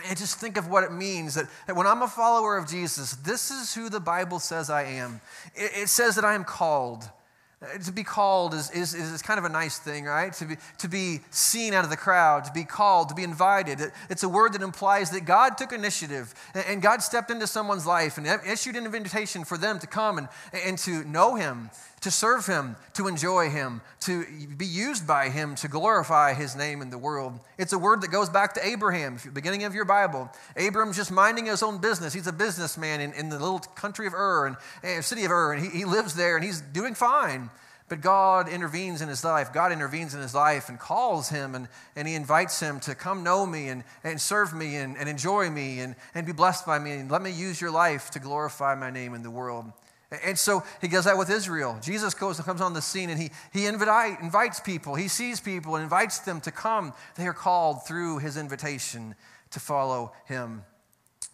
And 0.09 0.17
just 0.17 0.39
think 0.39 0.57
of 0.57 0.69
what 0.69 0.85
it 0.85 0.93
means 0.93 1.35
that, 1.35 1.47
that 1.67 1.75
when 1.75 1.87
I'm 1.87 2.03
a 2.03 2.09
follower 2.09 2.57
of 2.57 2.69
Jesus, 2.69 3.13
this 3.17 3.51
is 3.51 3.75
who 3.75 3.89
the 3.89 4.01
Bible 4.01 4.39
says 4.39 4.71
I 4.71 4.85
am. 4.85 5.21
It, 5.57 5.73
it 5.75 5.89
says 5.89 6.15
that 6.15 6.25
I 6.25 6.35
am 6.35 6.45
called. 6.45 7.11
Uh, 7.61 7.77
to 7.79 7.91
be 7.91 8.05
called 8.05 8.55
is, 8.55 8.71
is, 8.71 8.95
is 8.95 9.21
kind 9.21 9.37
of 9.37 9.45
a 9.45 9.49
nice 9.49 9.79
thing, 9.79 10.05
right? 10.05 10.33
To 10.35 10.45
be, 10.45 10.57
to 10.79 10.89
be 10.89 11.21
seen 11.31 11.75
out 11.75 11.83
of 11.83 11.91
the 11.91 11.97
crowd, 11.97 12.45
to 12.45 12.53
be 12.53 12.63
called, 12.63 13.09
to 13.09 13.17
be 13.17 13.25
invited. 13.25 13.81
It, 13.81 13.91
it's 14.09 14.23
a 14.23 14.29
word 14.29 14.53
that 14.53 14.63
implies 14.63 15.11
that 15.11 15.25
God 15.25 15.59
took 15.59 15.73
initiative 15.73 16.35
and, 16.55 16.65
and, 16.69 16.83
God 16.83 17.03
stepped 17.03 17.33
into 17.33 17.49
someone's 17.49 17.85
life 17.85 18.17
and 18.17 18.29
issued 18.47 18.77
an 18.77 18.87
invitation 18.87 19.45
for 19.45 19.59
them 19.59 19.81
to 19.81 19.89
come 19.89 20.19
and, 20.19 20.29
and 20.53 20.79
to 20.79 21.03
know 21.03 21.35
Him, 21.35 21.71
to 22.01 22.11
serve 22.11 22.47
Him, 22.47 22.77
to 22.95 23.09
enjoy 23.09 23.51
Him, 23.51 23.81
to 24.01 24.25
be 24.57 24.67
used 24.67 25.07
by 25.07 25.29
Him 25.29 25.55
to 25.57 25.69
glorify 25.69 26.35
His 26.35 26.57
name 26.57 26.83
in 26.83 26.91
the 26.91 26.99
world. 26.99 27.39
It's 27.59 27.73
a 27.73 27.79
word 27.79 28.01
that 28.03 28.11
goes 28.11 28.29
back 28.29 28.55
to 28.55 28.67
Abraham, 28.67 29.19
beginning 29.33 29.65
of 29.65 29.75
your 29.75 29.85
Bible. 29.85 30.31
Abram's 30.57 30.97
just 30.97 31.11
minding 31.11 31.47
his 31.47 31.63
own 31.63 31.79
business. 31.79 32.13
He's 32.13 32.27
a 32.27 32.33
businessman 32.33 33.01
in, 33.01 33.13
in 33.13 33.29
the 33.29 33.39
little 33.39 33.59
country 33.59 34.07
of 34.07 34.15
Ur 34.15 34.47
and, 34.47 34.57
and 34.83 35.05
city 35.05 35.25
of 35.25 35.31
Ur, 35.31 35.53
and 35.53 35.63
he, 35.65 35.79
he 35.79 35.85
lives 35.85 36.15
there 36.15 36.37
and 36.37 36.45
he's 36.45 36.61
doing 36.61 36.95
fine. 36.95 37.51
But 37.89 38.03
God 38.03 38.49
intervenes 38.51 39.01
in 39.01 39.09
his 39.09 39.25
life. 39.25 39.53
God 39.53 39.73
intervenes 39.73 40.15
in 40.15 40.21
his 40.21 40.35
life 40.35 40.69
and 40.69 40.79
calls 40.79 41.31
him 41.31 41.55
and, 41.55 41.69
and 41.97 42.07
he 42.07 42.15
invites 42.15 42.61
him 42.61 42.81
to 42.81 42.95
come 42.95 43.23
know 43.23 43.47
me 43.47 43.69
and, 43.69 43.83
and 44.05 44.21
serve 44.21 44.53
me 44.53 44.77
and, 44.77 44.97
and 44.99 45.09
enjoy 45.09 45.49
me 45.49 45.81
and, 45.81 45.97
and 46.15 46.27
be 46.27 46.33
blessed 46.33 46.67
by 46.67 46.79
me 46.79 46.93
and 46.93 47.11
let 47.11 47.23
me 47.23 47.31
use 47.31 47.61
your 47.61 47.71
life 47.71 48.11
to 48.11 48.19
glorify 48.19 48.75
my 48.75 48.91
name 48.91 49.15
in 49.15 49.23
the 49.23 49.31
world. 49.31 49.73
And 50.25 50.39
so 50.39 50.63
he 50.81 50.89
does 50.89 51.05
that 51.05 51.19
with 51.19 51.29
Israel. 51.29 51.79
Jesus 51.83 52.15
goes 52.15 52.39
and 52.39 52.47
comes 52.47 52.63
on 52.63 52.73
the 52.73 52.81
scene 52.81 53.11
and 53.11 53.21
he, 53.21 53.31
he 53.53 53.67
invite, 53.67 54.21
invites 54.21 54.59
people. 54.59 54.95
He 54.95 55.09
sees 55.09 55.39
people 55.39 55.77
and 55.77 55.83
invites 55.83 56.21
them 56.21 56.41
to 56.43 56.51
come. 56.51 56.95
They 57.17 57.27
are 57.27 57.35
called 57.35 57.87
through 57.87 58.19
his 58.19 58.39
invitation 58.39 59.15
to 59.51 59.61
follow 59.61 60.13
him. 60.25 60.65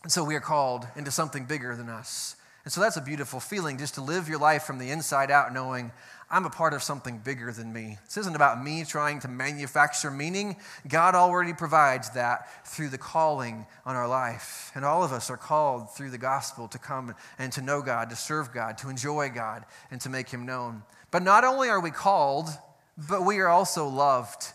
And 0.02 0.10
so 0.10 0.24
we 0.24 0.34
are 0.34 0.40
called 0.40 0.88
into 0.96 1.12
something 1.12 1.44
bigger 1.44 1.76
than 1.76 1.88
us. 1.88 2.34
And 2.64 2.72
so 2.72 2.80
that's 2.80 2.96
a 2.96 3.02
beautiful 3.02 3.40
feeling 3.40 3.78
just 3.78 3.94
to 3.94 4.00
live 4.00 4.28
your 4.28 4.38
life 4.38 4.64
from 4.64 4.78
the 4.78 4.90
inside 4.90 5.30
out 5.30 5.52
knowing 5.52 5.92
I'm 6.30 6.46
a 6.46 6.50
part 6.50 6.72
of 6.72 6.82
something 6.82 7.18
bigger 7.18 7.52
than 7.52 7.72
me. 7.72 7.98
This 8.04 8.16
isn't 8.16 8.34
about 8.34 8.62
me 8.62 8.84
trying 8.84 9.20
to 9.20 9.28
manufacture 9.28 10.10
meaning. 10.10 10.56
God 10.88 11.14
already 11.14 11.52
provides 11.52 12.10
that 12.10 12.66
through 12.66 12.88
the 12.88 12.98
calling 12.98 13.66
on 13.84 13.94
our 13.94 14.08
life. 14.08 14.72
And 14.74 14.84
all 14.84 15.04
of 15.04 15.12
us 15.12 15.30
are 15.30 15.36
called 15.36 15.94
through 15.94 16.10
the 16.10 16.18
gospel 16.18 16.66
to 16.68 16.78
come 16.78 17.14
and 17.38 17.52
to 17.52 17.62
know 17.62 17.82
God, 17.82 18.10
to 18.10 18.16
serve 18.16 18.52
God, 18.52 18.78
to 18.78 18.88
enjoy 18.88 19.28
God, 19.28 19.64
and 19.90 20.00
to 20.00 20.08
make 20.08 20.30
Him 20.30 20.46
known. 20.46 20.82
But 21.10 21.22
not 21.22 21.44
only 21.44 21.68
are 21.68 21.80
we 21.80 21.90
called, 21.90 22.48
but 23.08 23.24
we 23.24 23.38
are 23.38 23.48
also 23.48 23.86
loved. 23.86 24.52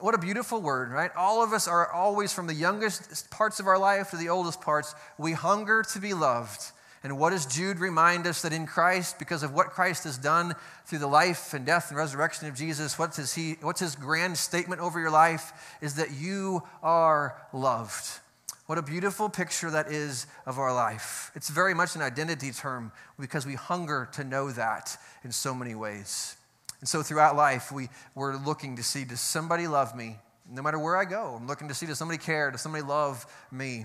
What 0.00 0.14
a 0.14 0.18
beautiful 0.18 0.60
word, 0.60 0.90
right? 0.90 1.10
All 1.16 1.42
of 1.44 1.52
us 1.52 1.68
are 1.68 1.90
always, 1.90 2.32
from 2.32 2.48
the 2.48 2.54
youngest 2.54 3.30
parts 3.30 3.60
of 3.60 3.66
our 3.66 3.78
life 3.78 4.10
to 4.10 4.16
the 4.16 4.28
oldest 4.28 4.60
parts, 4.60 4.94
we 5.18 5.32
hunger 5.32 5.84
to 5.92 5.98
be 6.00 6.12
loved. 6.12 6.72
And 7.04 7.18
what 7.18 7.30
does 7.30 7.44
Jude 7.44 7.80
remind 7.80 8.26
us 8.26 8.40
that 8.42 8.54
in 8.54 8.66
Christ, 8.66 9.18
because 9.18 9.42
of 9.42 9.52
what 9.52 9.70
Christ 9.70 10.04
has 10.04 10.16
done 10.16 10.54
through 10.86 11.00
the 11.00 11.06
life 11.06 11.52
and 11.52 11.66
death 11.66 11.90
and 11.90 11.98
resurrection 11.98 12.48
of 12.48 12.54
Jesus, 12.54 12.98
what's 12.98 13.18
his, 13.18 13.34
he, 13.34 13.58
what's 13.60 13.80
his 13.80 13.94
grand 13.94 14.38
statement 14.38 14.80
over 14.80 14.98
your 14.98 15.10
life? 15.10 15.76
Is 15.82 15.96
that 15.96 16.12
you 16.12 16.62
are 16.82 17.36
loved. 17.52 18.20
What 18.64 18.78
a 18.78 18.82
beautiful 18.82 19.28
picture 19.28 19.70
that 19.70 19.92
is 19.92 20.26
of 20.46 20.58
our 20.58 20.72
life. 20.72 21.30
It's 21.34 21.50
very 21.50 21.74
much 21.74 21.94
an 21.94 22.00
identity 22.00 22.50
term 22.50 22.90
because 23.20 23.44
we 23.44 23.52
hunger 23.52 24.08
to 24.14 24.24
know 24.24 24.50
that 24.52 24.96
in 25.22 25.30
so 25.30 25.54
many 25.54 25.74
ways. 25.74 26.36
And 26.80 26.88
so 26.88 27.02
throughout 27.02 27.36
life, 27.36 27.70
we, 27.70 27.90
we're 28.14 28.36
looking 28.36 28.76
to 28.76 28.82
see 28.82 29.04
does 29.04 29.20
somebody 29.20 29.66
love 29.66 29.94
me? 29.94 30.16
No 30.50 30.62
matter 30.62 30.78
where 30.78 30.96
I 30.96 31.04
go, 31.04 31.34
I'm 31.38 31.46
looking 31.46 31.68
to 31.68 31.74
see 31.74 31.84
does 31.84 31.98
somebody 31.98 32.16
care? 32.16 32.50
Does 32.50 32.62
somebody 32.62 32.82
love 32.82 33.26
me? 33.52 33.84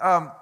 Um, 0.00 0.32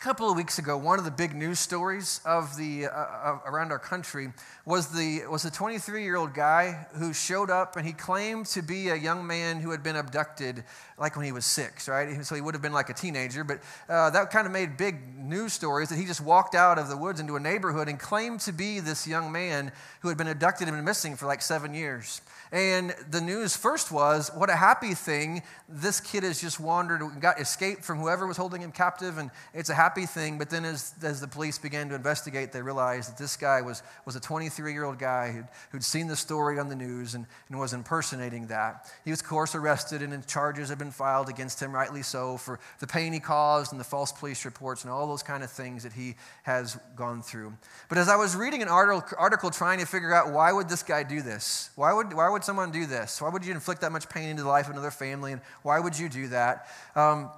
A 0.00 0.02
couple 0.02 0.30
of 0.30 0.34
weeks 0.34 0.58
ago, 0.58 0.78
one 0.78 0.98
of 0.98 1.04
the 1.04 1.10
big 1.10 1.34
news 1.34 1.60
stories 1.60 2.22
of 2.24 2.56
the 2.56 2.86
uh, 2.86 2.90
uh, 2.90 3.38
around 3.44 3.70
our 3.70 3.78
country 3.78 4.32
was 4.64 4.88
the 4.88 5.26
was 5.30 5.44
a 5.44 5.50
23 5.50 6.02
year 6.02 6.16
old 6.16 6.32
guy 6.32 6.86
who 6.94 7.12
showed 7.12 7.50
up 7.50 7.76
and 7.76 7.86
he 7.86 7.92
claimed 7.92 8.46
to 8.46 8.62
be 8.62 8.88
a 8.88 8.94
young 8.94 9.26
man 9.26 9.60
who 9.60 9.72
had 9.72 9.82
been 9.82 9.96
abducted 9.96 10.64
like 10.96 11.16
when 11.16 11.26
he 11.26 11.32
was 11.32 11.44
six, 11.44 11.86
right? 11.86 12.24
So 12.24 12.34
he 12.34 12.40
would 12.40 12.54
have 12.54 12.62
been 12.62 12.72
like 12.72 12.88
a 12.88 12.94
teenager, 12.94 13.44
but 13.44 13.60
uh, 13.90 14.08
that 14.08 14.30
kind 14.30 14.46
of 14.46 14.54
made 14.54 14.78
big 14.78 15.18
news 15.18 15.52
stories 15.52 15.90
that 15.90 15.96
he 15.96 16.06
just 16.06 16.22
walked 16.22 16.54
out 16.54 16.78
of 16.78 16.88
the 16.88 16.96
woods 16.96 17.20
into 17.20 17.36
a 17.36 17.40
neighborhood 17.40 17.86
and 17.86 17.98
claimed 17.98 18.40
to 18.40 18.52
be 18.52 18.80
this 18.80 19.06
young 19.06 19.30
man 19.30 19.70
who 20.00 20.08
had 20.08 20.16
been 20.16 20.28
abducted 20.28 20.66
and 20.66 20.78
been 20.78 20.84
missing 20.86 21.14
for 21.14 21.26
like 21.26 21.42
seven 21.42 21.74
years. 21.74 22.22
And 22.52 22.94
the 23.08 23.20
news 23.20 23.56
first 23.56 23.92
was, 23.92 24.30
what 24.34 24.50
a 24.50 24.56
happy 24.56 24.94
thing. 24.94 25.42
This 25.68 26.00
kid 26.00 26.24
has 26.24 26.40
just 26.40 26.58
wandered, 26.58 27.00
got 27.20 27.40
escaped 27.40 27.84
from 27.84 27.98
whoever 27.98 28.26
was 28.26 28.36
holding 28.36 28.60
him 28.60 28.72
captive, 28.72 29.18
and 29.18 29.30
it's 29.54 29.70
a 29.70 29.74
happy 29.74 30.04
thing. 30.04 30.36
But 30.36 30.50
then 30.50 30.64
as, 30.64 30.92
as 31.02 31.20
the 31.20 31.28
police 31.28 31.58
began 31.58 31.88
to 31.90 31.94
investigate, 31.94 32.50
they 32.50 32.60
realized 32.60 33.10
that 33.10 33.18
this 33.18 33.36
guy 33.36 33.62
was, 33.62 33.84
was 34.04 34.16
a 34.16 34.20
23 34.20 34.72
year 34.72 34.84
old 34.84 34.98
guy 34.98 35.30
who'd, 35.30 35.46
who'd 35.70 35.84
seen 35.84 36.08
the 36.08 36.16
story 36.16 36.58
on 36.58 36.68
the 36.68 36.74
news 36.74 37.14
and, 37.14 37.24
and 37.48 37.58
was 37.58 37.72
impersonating 37.72 38.48
that. 38.48 38.90
He 39.04 39.12
was, 39.12 39.20
of 39.20 39.28
course, 39.28 39.54
arrested, 39.54 40.02
and 40.02 40.26
charges 40.26 40.70
had 40.70 40.78
been 40.78 40.90
filed 40.90 41.28
against 41.28 41.62
him, 41.62 41.72
rightly 41.72 42.02
so, 42.02 42.36
for 42.36 42.58
the 42.80 42.86
pain 42.86 43.12
he 43.12 43.20
caused 43.20 43.70
and 43.70 43.80
the 43.80 43.84
false 43.84 44.10
police 44.10 44.44
reports 44.44 44.82
and 44.82 44.92
all 44.92 45.06
those 45.06 45.22
kind 45.22 45.44
of 45.44 45.50
things 45.52 45.84
that 45.84 45.92
he 45.92 46.16
has 46.42 46.76
gone 46.96 47.22
through. 47.22 47.52
But 47.88 47.98
as 47.98 48.08
I 48.08 48.16
was 48.16 48.34
reading 48.34 48.60
an 48.60 48.68
article, 48.68 49.16
article 49.16 49.50
trying 49.50 49.78
to 49.78 49.86
figure 49.86 50.12
out 50.12 50.32
why 50.32 50.52
would 50.52 50.68
this 50.68 50.82
guy 50.82 51.04
do 51.04 51.22
this? 51.22 51.70
Why 51.76 51.92
would, 51.92 52.12
why 52.12 52.28
would 52.28 52.39
would 52.40 52.46
someone 52.46 52.70
do 52.70 52.86
this? 52.86 53.20
Why 53.20 53.28
would 53.28 53.44
you 53.44 53.52
inflict 53.52 53.82
that 53.82 53.92
much 53.92 54.08
pain 54.08 54.30
into 54.30 54.42
the 54.42 54.48
life 54.48 54.64
of 54.64 54.72
another 54.72 54.90
family? 54.90 55.32
And 55.32 55.42
why 55.62 55.78
would 55.78 55.98
you 55.98 56.08
do 56.08 56.28
that? 56.28 56.68
Um, 56.96 57.28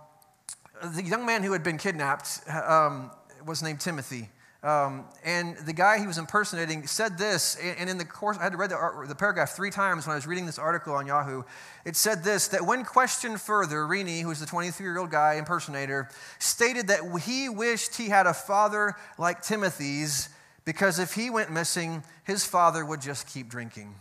the 0.95 1.03
young 1.03 1.27
man 1.27 1.43
who 1.43 1.51
had 1.51 1.65
been 1.65 1.77
kidnapped 1.77 2.41
um, 2.49 3.11
was 3.45 3.65
named 3.65 3.81
Timothy. 3.81 4.29
Um, 4.63 5.07
and 5.25 5.57
the 5.57 5.73
guy 5.73 5.99
he 5.99 6.07
was 6.07 6.19
impersonating 6.19 6.87
said 6.87 7.19
this, 7.19 7.57
and 7.57 7.91
in 7.91 7.99
the 7.99 8.05
course, 8.05 8.39
I 8.39 8.45
had 8.45 8.53
to 8.53 8.59
read 8.59 8.71
the, 8.71 9.07
the, 9.09 9.15
paragraph 9.17 9.51
three 9.51 9.73
times 9.73 10.07
when 10.07 10.13
I 10.13 10.15
was 10.15 10.25
reading 10.25 10.47
this 10.47 10.57
article 10.57 10.95
on 10.95 11.05
Yahoo. 11.05 11.43
It 11.85 11.97
said 11.97 12.23
this 12.23 12.47
that 12.49 12.65
when 12.65 12.85
questioned 12.85 13.41
further, 13.41 13.79
Rini, 13.79 14.23
who's 14.23 14.39
the 14.39 14.47
23 14.47 14.87
year 14.87 14.99
old 14.99 15.11
guy 15.11 15.35
impersonator, 15.35 16.09
stated 16.39 16.87
that 16.87 17.01
he 17.23 17.49
wished 17.49 17.97
he 17.97 18.09
had 18.09 18.29
a 18.29 18.35
father 18.35 18.95
like 19.19 19.43
Timothy's 19.43 20.29
because 20.65 21.01
if 21.01 21.15
he 21.15 21.29
went 21.29 21.51
missing, 21.51 22.05
his 22.23 22.45
father 22.45 22.87
would 22.87 23.01
just 23.01 23.27
keep 23.27 23.49
drinking. 23.49 23.97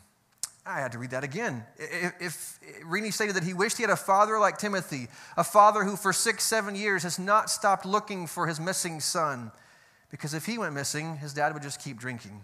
I 0.65 0.79
had 0.79 0.91
to 0.91 0.99
read 0.99 1.11
that 1.11 1.23
again. 1.23 1.63
If, 1.77 2.13
if 2.19 3.13
stated 3.13 3.35
that 3.35 3.43
he 3.43 3.53
wished 3.53 3.77
he 3.77 3.83
had 3.83 3.89
a 3.89 3.95
father 3.95 4.37
like 4.37 4.57
Timothy, 4.57 5.07
a 5.35 5.43
father 5.43 5.83
who 5.83 5.95
for 5.95 6.13
six, 6.13 6.43
seven 6.43 6.75
years 6.75 7.03
has 7.03 7.17
not 7.17 7.49
stopped 7.49 7.85
looking 7.85 8.27
for 8.27 8.45
his 8.45 8.59
missing 8.59 8.99
son, 8.99 9.51
because 10.11 10.33
if 10.33 10.45
he 10.45 10.57
went 10.57 10.73
missing, 10.73 11.17
his 11.17 11.33
dad 11.33 11.53
would 11.53 11.63
just 11.63 11.81
keep 11.81 11.97
drinking. 11.97 12.41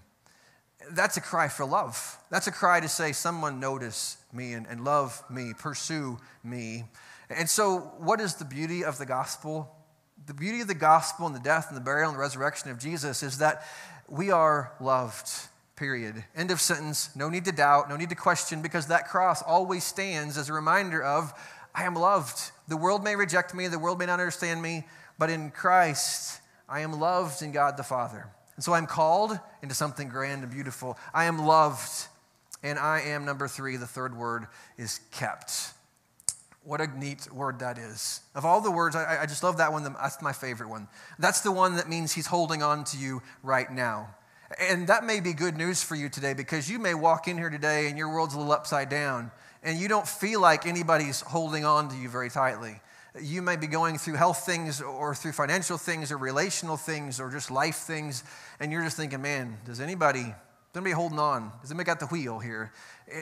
That's 0.92 1.18
a 1.18 1.22
cry 1.22 1.48
for 1.48 1.66
love. 1.66 2.18
That's 2.32 2.48
a 2.48 2.52
cry 2.52 2.80
to 2.80 2.88
say, 2.88 3.12
someone 3.12 3.60
notice 3.60 4.18
me 4.34 4.54
and, 4.54 4.66
and 4.68 4.84
love 4.84 5.22
me, 5.30 5.54
pursue 5.58 6.18
me. 6.44 6.86
And 7.30 7.50
so, 7.50 7.80
what 7.98 8.22
is 8.22 8.36
the 8.36 8.46
beauty 8.46 8.84
of 8.84 8.98
the 8.98 9.06
gospel? 9.06 9.76
The 10.26 10.34
beauty 10.34 10.62
of 10.62 10.68
the 10.68 10.76
gospel 10.76 11.28
and 11.28 11.36
the 11.36 11.40
death 11.40 11.68
and 11.68 11.78
the 11.78 11.82
burial 11.82 12.10
and 12.10 12.18
the 12.18 12.22
resurrection 12.22 12.72
of 12.72 12.80
Jesus 12.80 13.22
is 13.22 13.40
that 13.40 13.64
we 14.08 14.32
are 14.32 14.72
loved 14.80 15.30
period. 15.78 16.26
End 16.36 16.52
of 16.52 16.60
sentence. 16.60 17.16
No 17.16 17.30
need 17.30 17.46
to 17.46 17.54
doubt, 17.54 17.88
no 17.90 17.96
need 17.96 18.10
to 18.10 18.16
question, 18.16 18.62
because 18.62 18.88
that 18.88 19.08
cross 19.08 19.42
always 19.42 19.86
stands 19.86 20.38
as 20.38 20.50
a 20.50 20.54
reminder 20.54 21.02
of, 21.02 21.34
I 21.74 21.84
am 21.84 21.96
loved. 21.96 22.52
The 22.68 22.76
world 22.76 23.04
may 23.04 23.16
reject 23.16 23.56
me, 23.56 23.68
the 23.68 23.80
world 23.80 24.00
may 24.00 24.08
not 24.08 24.20
understand 24.20 24.62
me, 24.62 24.86
but 25.18 25.30
in 25.30 25.52
Christ, 25.52 26.42
I 26.68 26.82
am 26.82 27.00
loved 27.00 27.42
in 27.42 27.52
God 27.54 27.78
the 27.78 27.84
Father. 27.84 28.28
And 28.56 28.64
so 28.64 28.74
I'm 28.74 28.88
called 28.88 29.40
into 29.62 29.76
something 29.76 30.10
grand 30.10 30.44
and 30.44 30.52
beautiful. 30.52 30.98
I 31.14 31.26
am 31.26 31.40
loved, 31.40 32.08
and 32.64 32.78
I 32.80 33.02
am 33.02 33.24
number 33.24 33.48
three. 33.48 33.78
The 33.78 33.86
third 33.86 34.18
word 34.18 34.48
is 34.78 35.00
kept. 35.12 35.74
What 36.64 36.82
a 36.82 36.88
neat 36.88 37.32
word 37.32 37.60
that 37.60 37.78
is. 37.78 38.22
Of 38.36 38.44
all 38.44 38.60
the 38.60 38.72
words, 38.72 38.96
I, 38.96 39.22
I 39.22 39.26
just 39.28 39.44
love 39.44 39.58
that 39.58 39.72
one. 39.72 39.84
That's 39.84 40.22
my 40.22 40.34
favorite 40.34 40.70
one. 40.70 40.88
That's 41.18 41.42
the 41.42 41.52
one 41.52 41.76
that 41.76 41.88
means 41.88 42.12
he's 42.12 42.28
holding 42.28 42.62
on 42.62 42.84
to 42.86 42.98
you 42.98 43.22
right 43.44 43.72
now. 43.72 44.16
And 44.60 44.88
that 44.88 45.04
may 45.04 45.20
be 45.20 45.34
good 45.34 45.58
news 45.58 45.84
for 45.84 45.96
you 45.96 46.08
today 46.10 46.34
because 46.34 46.70
you 46.70 46.80
may 46.80 46.94
walk 46.94 47.28
in 47.28 47.38
here 47.38 47.50
today 47.50 47.90
and 47.90 47.98
your 47.98 48.14
world's 48.14 48.34
a 48.34 48.38
little 48.38 48.54
upside 48.54 48.90
down 48.90 49.32
and 49.64 49.78
you 49.78 49.88
don't 49.88 50.08
feel 50.08 50.40
like 50.40 50.66
anybody's 50.66 51.22
holding 51.22 51.66
on 51.66 51.90
to 51.90 51.96
you 51.96 52.08
very 52.08 52.30
tightly. 52.30 52.80
You 53.20 53.42
may 53.42 53.56
be 53.58 53.68
going 53.68 53.98
through 53.98 54.14
health 54.14 54.46
things 54.46 54.82
or 54.82 55.16
through 55.16 55.34
financial 55.34 55.78
things 55.78 56.12
or 56.12 56.18
relational 56.18 56.78
things 56.78 57.20
or 57.20 57.30
just 57.30 57.50
life 57.50 57.78
things, 57.78 58.24
and 58.60 58.72
you're 58.72 58.84
just 58.84 58.96
thinking, 58.96 59.22
man, 59.22 59.58
does 59.66 59.82
anybody, 59.82 60.24
does 60.24 60.36
anybody 60.76 60.94
holding 60.94 61.20
on? 61.20 61.52
Does 61.62 61.72
anybody 61.72 61.88
got 61.88 62.00
the 62.00 62.06
wheel 62.06 62.40
here 62.40 62.72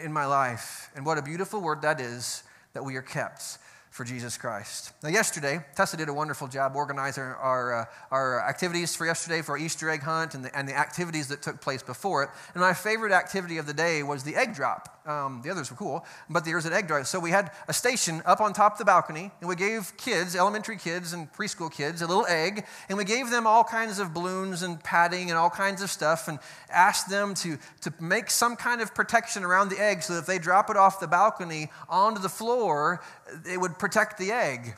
in 0.03 0.11
my 0.11 0.25
life? 0.25 0.91
And 0.95 1.05
what 1.05 1.17
a 1.17 1.21
beautiful 1.21 1.61
word 1.61 1.81
that 1.83 2.01
is 2.01 2.43
that 2.73 2.83
we 2.83 2.97
are 2.97 3.01
kept 3.01 3.57
for 3.95 4.03
Jesus 4.03 4.37
Christ. 4.37 4.91
Now, 5.01 5.07
yesterday, 5.07 5.61
Tessa 5.73 5.95
did 5.95 6.09
a 6.09 6.13
wonderful 6.13 6.49
job 6.49 6.75
organizing 6.75 7.23
our, 7.23 7.73
uh, 7.73 7.85
our 8.11 8.41
activities 8.45 8.93
for 8.93 9.05
yesterday 9.05 9.41
for 9.41 9.53
our 9.53 9.57
Easter 9.57 9.89
egg 9.89 10.01
hunt 10.01 10.35
and 10.35 10.43
the, 10.43 10.53
and 10.53 10.67
the 10.67 10.77
activities 10.77 11.29
that 11.29 11.41
took 11.41 11.61
place 11.61 11.81
before 11.81 12.23
it. 12.23 12.29
And 12.53 12.61
my 12.61 12.73
favorite 12.73 13.13
activity 13.13 13.57
of 13.57 13.67
the 13.67 13.73
day 13.73 14.03
was 14.03 14.23
the 14.23 14.35
egg 14.35 14.53
drop. 14.53 14.94
Um, 15.05 15.41
the 15.43 15.51
others 15.51 15.69
were 15.69 15.77
cool, 15.77 16.03
but 16.31 16.45
there's 16.45 16.65
an 16.65 16.73
egg 16.73 16.87
drive. 16.87 17.07
So 17.07 17.19
we 17.19 17.29
had 17.29 17.51
a 17.67 17.73
station 17.73 18.23
up 18.25 18.41
on 18.41 18.53
top 18.53 18.73
of 18.73 18.77
the 18.79 18.85
balcony, 18.85 19.29
and 19.39 19.47
we 19.47 19.55
gave 19.55 19.95
kids, 19.97 20.35
elementary 20.35 20.77
kids 20.77 21.13
and 21.13 21.31
preschool 21.31 21.71
kids, 21.71 22.01
a 22.01 22.07
little 22.07 22.25
egg, 22.27 22.65
and 22.89 22.97
we 22.97 23.03
gave 23.03 23.29
them 23.29 23.45
all 23.45 23.63
kinds 23.63 23.99
of 23.99 24.15
balloons 24.15 24.63
and 24.63 24.83
padding 24.83 25.29
and 25.29 25.37
all 25.37 25.51
kinds 25.51 25.83
of 25.83 25.91
stuff, 25.91 26.27
and 26.27 26.39
asked 26.71 27.07
them 27.07 27.35
to, 27.35 27.59
to 27.81 27.93
make 27.99 28.31
some 28.31 28.55
kind 28.55 28.81
of 28.81 28.95
protection 28.95 29.43
around 29.43 29.69
the 29.69 29.79
egg 29.79 30.01
so 30.01 30.13
that 30.13 30.21
if 30.21 30.25
they 30.25 30.39
drop 30.39 30.71
it 30.71 30.77
off 30.77 30.99
the 30.99 31.07
balcony 31.07 31.69
onto 31.87 32.19
the 32.19 32.29
floor, 32.29 33.03
it 33.47 33.61
would 33.61 33.77
protect 33.77 34.17
the 34.17 34.31
egg. 34.31 34.75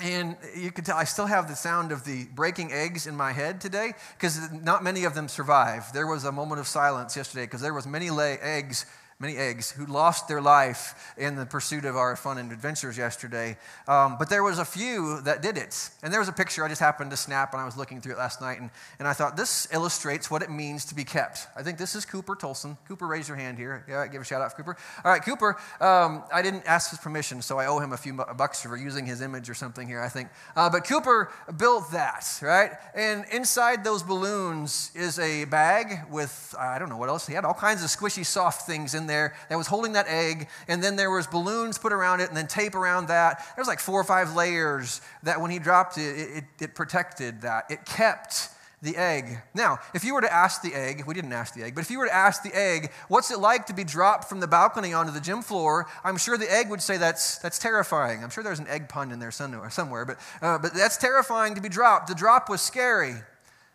And 0.00 0.36
you 0.54 0.70
can 0.70 0.84
tell 0.84 0.96
I 0.96 1.04
still 1.04 1.26
have 1.26 1.48
the 1.48 1.56
sound 1.56 1.90
of 1.90 2.04
the 2.04 2.26
breaking 2.34 2.72
eggs 2.72 3.06
in 3.06 3.16
my 3.16 3.32
head 3.32 3.60
today 3.60 3.94
because 4.16 4.52
not 4.52 4.84
many 4.84 5.04
of 5.04 5.14
them 5.14 5.26
survived. 5.26 5.92
There 5.92 6.06
was 6.06 6.24
a 6.24 6.30
moment 6.30 6.60
of 6.60 6.68
silence 6.68 7.16
yesterday 7.16 7.46
because 7.46 7.62
there 7.62 7.74
was 7.74 7.86
many 7.86 8.10
lay 8.10 8.38
eggs 8.38 8.86
many 9.20 9.36
eggs, 9.36 9.72
who 9.72 9.84
lost 9.84 10.28
their 10.28 10.40
life 10.40 11.12
in 11.16 11.34
the 11.34 11.44
pursuit 11.44 11.84
of 11.84 11.96
our 11.96 12.14
fun 12.14 12.38
and 12.38 12.52
adventures 12.52 12.96
yesterday. 12.96 13.56
Um, 13.88 14.14
but 14.16 14.30
there 14.30 14.44
was 14.44 14.60
a 14.60 14.64
few 14.64 15.20
that 15.22 15.42
did 15.42 15.58
it. 15.58 15.90
And 16.04 16.12
there 16.12 16.20
was 16.20 16.28
a 16.28 16.32
picture 16.32 16.64
I 16.64 16.68
just 16.68 16.80
happened 16.80 17.10
to 17.10 17.16
snap 17.16 17.52
when 17.52 17.60
I 17.60 17.64
was 17.64 17.76
looking 17.76 18.00
through 18.00 18.12
it 18.12 18.18
last 18.18 18.40
night. 18.40 18.60
And, 18.60 18.70
and 19.00 19.08
I 19.08 19.14
thought, 19.14 19.36
this 19.36 19.66
illustrates 19.72 20.30
what 20.30 20.42
it 20.42 20.50
means 20.50 20.84
to 20.86 20.94
be 20.94 21.02
kept. 21.02 21.48
I 21.56 21.64
think 21.64 21.78
this 21.78 21.96
is 21.96 22.04
Cooper 22.04 22.36
Tolson. 22.36 22.76
Cooper, 22.86 23.08
raise 23.08 23.26
your 23.26 23.36
hand 23.36 23.58
here. 23.58 23.84
Yeah, 23.88 24.06
give 24.06 24.22
a 24.22 24.24
shout 24.24 24.40
out 24.40 24.52
for 24.52 24.58
Cooper. 24.58 24.76
All 25.04 25.10
right, 25.10 25.24
Cooper, 25.24 25.56
um, 25.80 26.22
I 26.32 26.40
didn't 26.40 26.64
ask 26.66 26.90
his 26.90 27.00
permission, 27.00 27.42
so 27.42 27.58
I 27.58 27.66
owe 27.66 27.80
him 27.80 27.92
a 27.92 27.96
few 27.96 28.12
bucks 28.12 28.62
for 28.62 28.76
using 28.76 29.04
his 29.04 29.20
image 29.20 29.50
or 29.50 29.54
something 29.54 29.88
here, 29.88 30.00
I 30.00 30.08
think. 30.08 30.28
Uh, 30.54 30.70
but 30.70 30.86
Cooper 30.86 31.32
built 31.56 31.90
that, 31.90 32.24
right? 32.40 32.70
And 32.94 33.24
inside 33.32 33.82
those 33.82 34.04
balloons 34.04 34.92
is 34.94 35.18
a 35.18 35.44
bag 35.46 36.08
with, 36.08 36.54
I 36.56 36.78
don't 36.78 36.88
know 36.88 36.96
what 36.96 37.08
else. 37.08 37.26
He 37.26 37.34
had 37.34 37.44
all 37.44 37.54
kinds 37.54 37.82
of 37.82 37.90
squishy, 37.90 38.24
soft 38.24 38.64
things 38.64 38.94
in 38.94 39.07
there 39.08 39.34
that 39.48 39.56
was 39.56 39.66
holding 39.66 39.94
that 39.94 40.06
egg, 40.06 40.48
and 40.68 40.82
then 40.82 40.94
there 40.94 41.10
was 41.10 41.26
balloons 41.26 41.76
put 41.78 41.92
around 41.92 42.20
it, 42.20 42.28
and 42.28 42.36
then 42.36 42.46
tape 42.46 42.76
around 42.76 43.08
that. 43.08 43.38
There 43.56 43.62
was 43.62 43.68
like 43.68 43.80
four 43.80 44.00
or 44.00 44.04
five 44.04 44.36
layers 44.36 45.00
that 45.24 45.40
when 45.40 45.50
he 45.50 45.58
dropped 45.58 45.98
it, 45.98 46.00
it, 46.00 46.44
it 46.60 46.74
protected 46.74 47.42
that. 47.42 47.64
It 47.70 47.84
kept 47.84 48.50
the 48.80 48.96
egg. 48.96 49.38
Now, 49.54 49.78
if 49.92 50.04
you 50.04 50.14
were 50.14 50.20
to 50.20 50.32
ask 50.32 50.62
the 50.62 50.72
egg, 50.74 51.04
we 51.06 51.14
didn't 51.14 51.32
ask 51.32 51.54
the 51.54 51.64
egg, 51.64 51.74
but 51.74 51.80
if 51.80 51.90
you 51.90 51.98
were 51.98 52.06
to 52.06 52.14
ask 52.14 52.42
the 52.42 52.56
egg, 52.56 52.92
what's 53.08 53.30
it 53.30 53.40
like 53.40 53.66
to 53.66 53.74
be 53.74 53.82
dropped 53.82 54.28
from 54.28 54.38
the 54.38 54.46
balcony 54.46 54.92
onto 54.92 55.10
the 55.10 55.20
gym 55.20 55.42
floor? 55.42 55.88
I'm 56.04 56.16
sure 56.16 56.38
the 56.38 56.52
egg 56.52 56.70
would 56.70 56.80
say 56.80 56.96
that's, 56.96 57.38
that's 57.38 57.58
terrifying. 57.58 58.22
I'm 58.22 58.30
sure 58.30 58.44
there's 58.44 58.60
an 58.60 58.68
egg 58.68 58.88
pun 58.88 59.10
in 59.10 59.18
there 59.18 59.32
somewhere, 59.32 59.68
somewhere 59.70 60.04
but, 60.04 60.18
uh, 60.40 60.58
but 60.58 60.74
that's 60.74 60.96
terrifying 60.96 61.56
to 61.56 61.60
be 61.60 61.68
dropped. 61.68 62.06
The 62.06 62.14
drop 62.14 62.48
was 62.48 62.60
scary, 62.60 63.14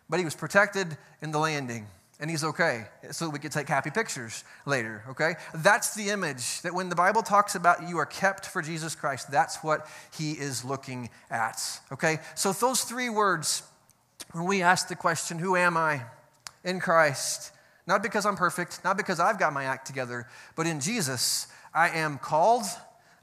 but 0.08 0.18
he 0.18 0.24
was 0.24 0.34
protected 0.34 0.96
in 1.20 1.32
the 1.32 1.38
landing 1.38 1.86
and 2.20 2.30
he's 2.30 2.44
okay 2.44 2.86
so 3.10 3.28
we 3.28 3.38
could 3.38 3.52
take 3.52 3.68
happy 3.68 3.90
pictures 3.90 4.44
later 4.66 5.02
okay? 5.08 5.34
That's 5.54 5.94
the 5.94 6.10
image 6.10 6.62
that 6.62 6.74
when 6.74 6.88
the 6.88 6.94
bible 6.94 7.22
talks 7.22 7.54
about 7.54 7.88
you 7.88 7.98
are 7.98 8.06
kept 8.06 8.46
for 8.46 8.62
jesus 8.62 8.94
christ 8.94 9.30
that's 9.30 9.62
what 9.62 9.86
he 10.16 10.32
is 10.32 10.64
looking 10.64 11.10
at 11.30 11.80
okay? 11.92 12.18
So 12.34 12.52
those 12.52 12.82
three 12.82 13.10
words 13.10 13.62
when 14.32 14.44
we 14.44 14.62
ask 14.62 14.88
the 14.88 14.96
question 14.96 15.38
who 15.38 15.56
am 15.56 15.76
i 15.76 16.02
in 16.64 16.80
christ? 16.80 17.52
Not 17.86 18.02
because 18.02 18.26
i'm 18.26 18.36
perfect 18.36 18.82
not 18.84 18.96
because 18.96 19.20
i've 19.20 19.38
got 19.38 19.52
my 19.52 19.64
act 19.64 19.86
together 19.86 20.26
but 20.56 20.66
in 20.66 20.80
jesus 20.80 21.48
i 21.74 21.88
am 21.90 22.18
called 22.18 22.64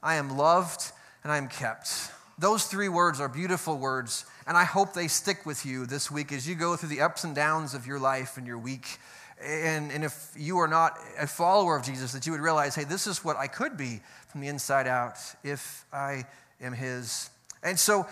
i 0.04 0.16
am 0.16 0.38
loved 0.38 0.92
and 1.24 1.32
i 1.32 1.38
am 1.38 1.48
kept 1.48 2.12
those 2.42 2.66
three 2.66 2.90
words 2.90 3.22
are 3.22 3.30
beautiful 3.30 3.78
words 3.78 4.26
and 4.48 4.58
I 4.58 4.64
hope 4.64 4.94
they 4.94 5.08
stick 5.08 5.46
with 5.46 5.64
you 5.64 5.86
this 5.86 6.10
week 6.10 6.32
as 6.32 6.48
you 6.48 6.56
go 6.56 6.76
through 6.76 6.90
the 6.90 7.02
ups 7.02 7.24
and 7.24 7.36
downs 7.36 7.76
of 7.76 7.86
your 7.86 8.00
life 8.00 8.38
and 8.38 8.48
your 8.48 8.58
week. 8.58 8.98
And, 9.44 9.92
and 9.92 10.04
if 10.04 10.32
you 10.36 10.58
are 10.58 10.68
not 10.68 10.98
a 11.20 11.28
follower 11.28 11.78
of 11.78 11.86
Jesus, 11.86 12.14
that 12.14 12.26
you 12.26 12.32
would 12.32 12.42
realize, 12.42 12.74
hey, 12.74 12.84
this 12.84 13.06
is 13.06 13.24
what 13.24 13.38
I 13.38 13.46
could 13.46 13.78
be 13.78 14.02
from 14.28 14.42
the 14.42 14.48
inside 14.48 14.88
out 14.88 15.18
if 15.44 15.86
I 15.94 16.26
am 16.60 16.74
His. 16.74 17.30
And 17.64 17.78
so 17.80 18.08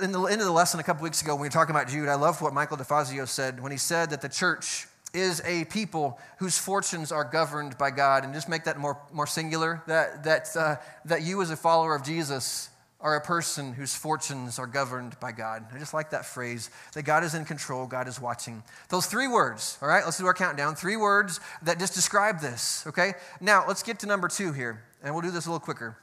in 0.00 0.12
the 0.12 0.22
end 0.22 0.40
of 0.40 0.46
the 0.46 0.52
lesson 0.52 0.80
a 0.80 0.82
couple 0.82 1.02
weeks 1.02 1.20
ago, 1.20 1.34
when 1.34 1.42
we 1.42 1.46
were 1.48 1.52
talking 1.52 1.74
about 1.74 1.88
Jude, 1.88 2.08
I 2.08 2.14
love 2.14 2.40
what 2.40 2.54
Michael 2.54 2.78
DeFazio 2.78 3.28
said 3.28 3.62
when 3.62 3.70
he 3.70 3.78
said 3.78 4.10
that 4.10 4.22
the 4.22 4.30
church 4.30 4.86
is 5.12 5.42
a 5.44 5.64
people 5.66 6.18
whose 6.38 6.58
fortunes 6.58 7.12
are 7.12 7.24
governed 7.24 7.76
by 7.76 7.90
God. 7.90 8.24
And 8.24 8.32
just 8.32 8.48
make 8.48 8.64
that 8.64 8.78
more, 8.78 8.98
more 9.12 9.26
singular, 9.26 9.82
that, 9.86 10.24
that, 10.24 10.56
uh, 10.56 10.76
that 11.04 11.22
you 11.22 11.42
as 11.42 11.50
a 11.50 11.56
follower 11.56 11.94
of 11.94 12.02
Jesus 12.02 12.70
are 13.00 13.14
a 13.14 13.20
person 13.20 13.72
whose 13.72 13.94
fortunes 13.94 14.58
are 14.58 14.66
governed 14.66 15.18
by 15.20 15.30
God. 15.30 15.64
I 15.72 15.78
just 15.78 15.94
like 15.94 16.10
that 16.10 16.26
phrase 16.26 16.68
that 16.94 17.04
God 17.04 17.22
is 17.22 17.34
in 17.34 17.44
control, 17.44 17.86
God 17.86 18.08
is 18.08 18.20
watching. 18.20 18.62
Those 18.88 19.06
three 19.06 19.28
words, 19.28 19.78
all 19.80 19.88
right, 19.88 20.04
let's 20.04 20.18
do 20.18 20.26
our 20.26 20.34
countdown. 20.34 20.74
Three 20.74 20.96
words 20.96 21.38
that 21.62 21.78
just 21.78 21.94
describe 21.94 22.40
this, 22.40 22.84
okay? 22.88 23.12
Now, 23.40 23.64
let's 23.68 23.84
get 23.84 24.00
to 24.00 24.06
number 24.06 24.26
two 24.26 24.52
here, 24.52 24.82
and 25.02 25.14
we'll 25.14 25.22
do 25.22 25.30
this 25.30 25.46
a 25.46 25.50
little 25.50 25.64
quicker. 25.64 25.96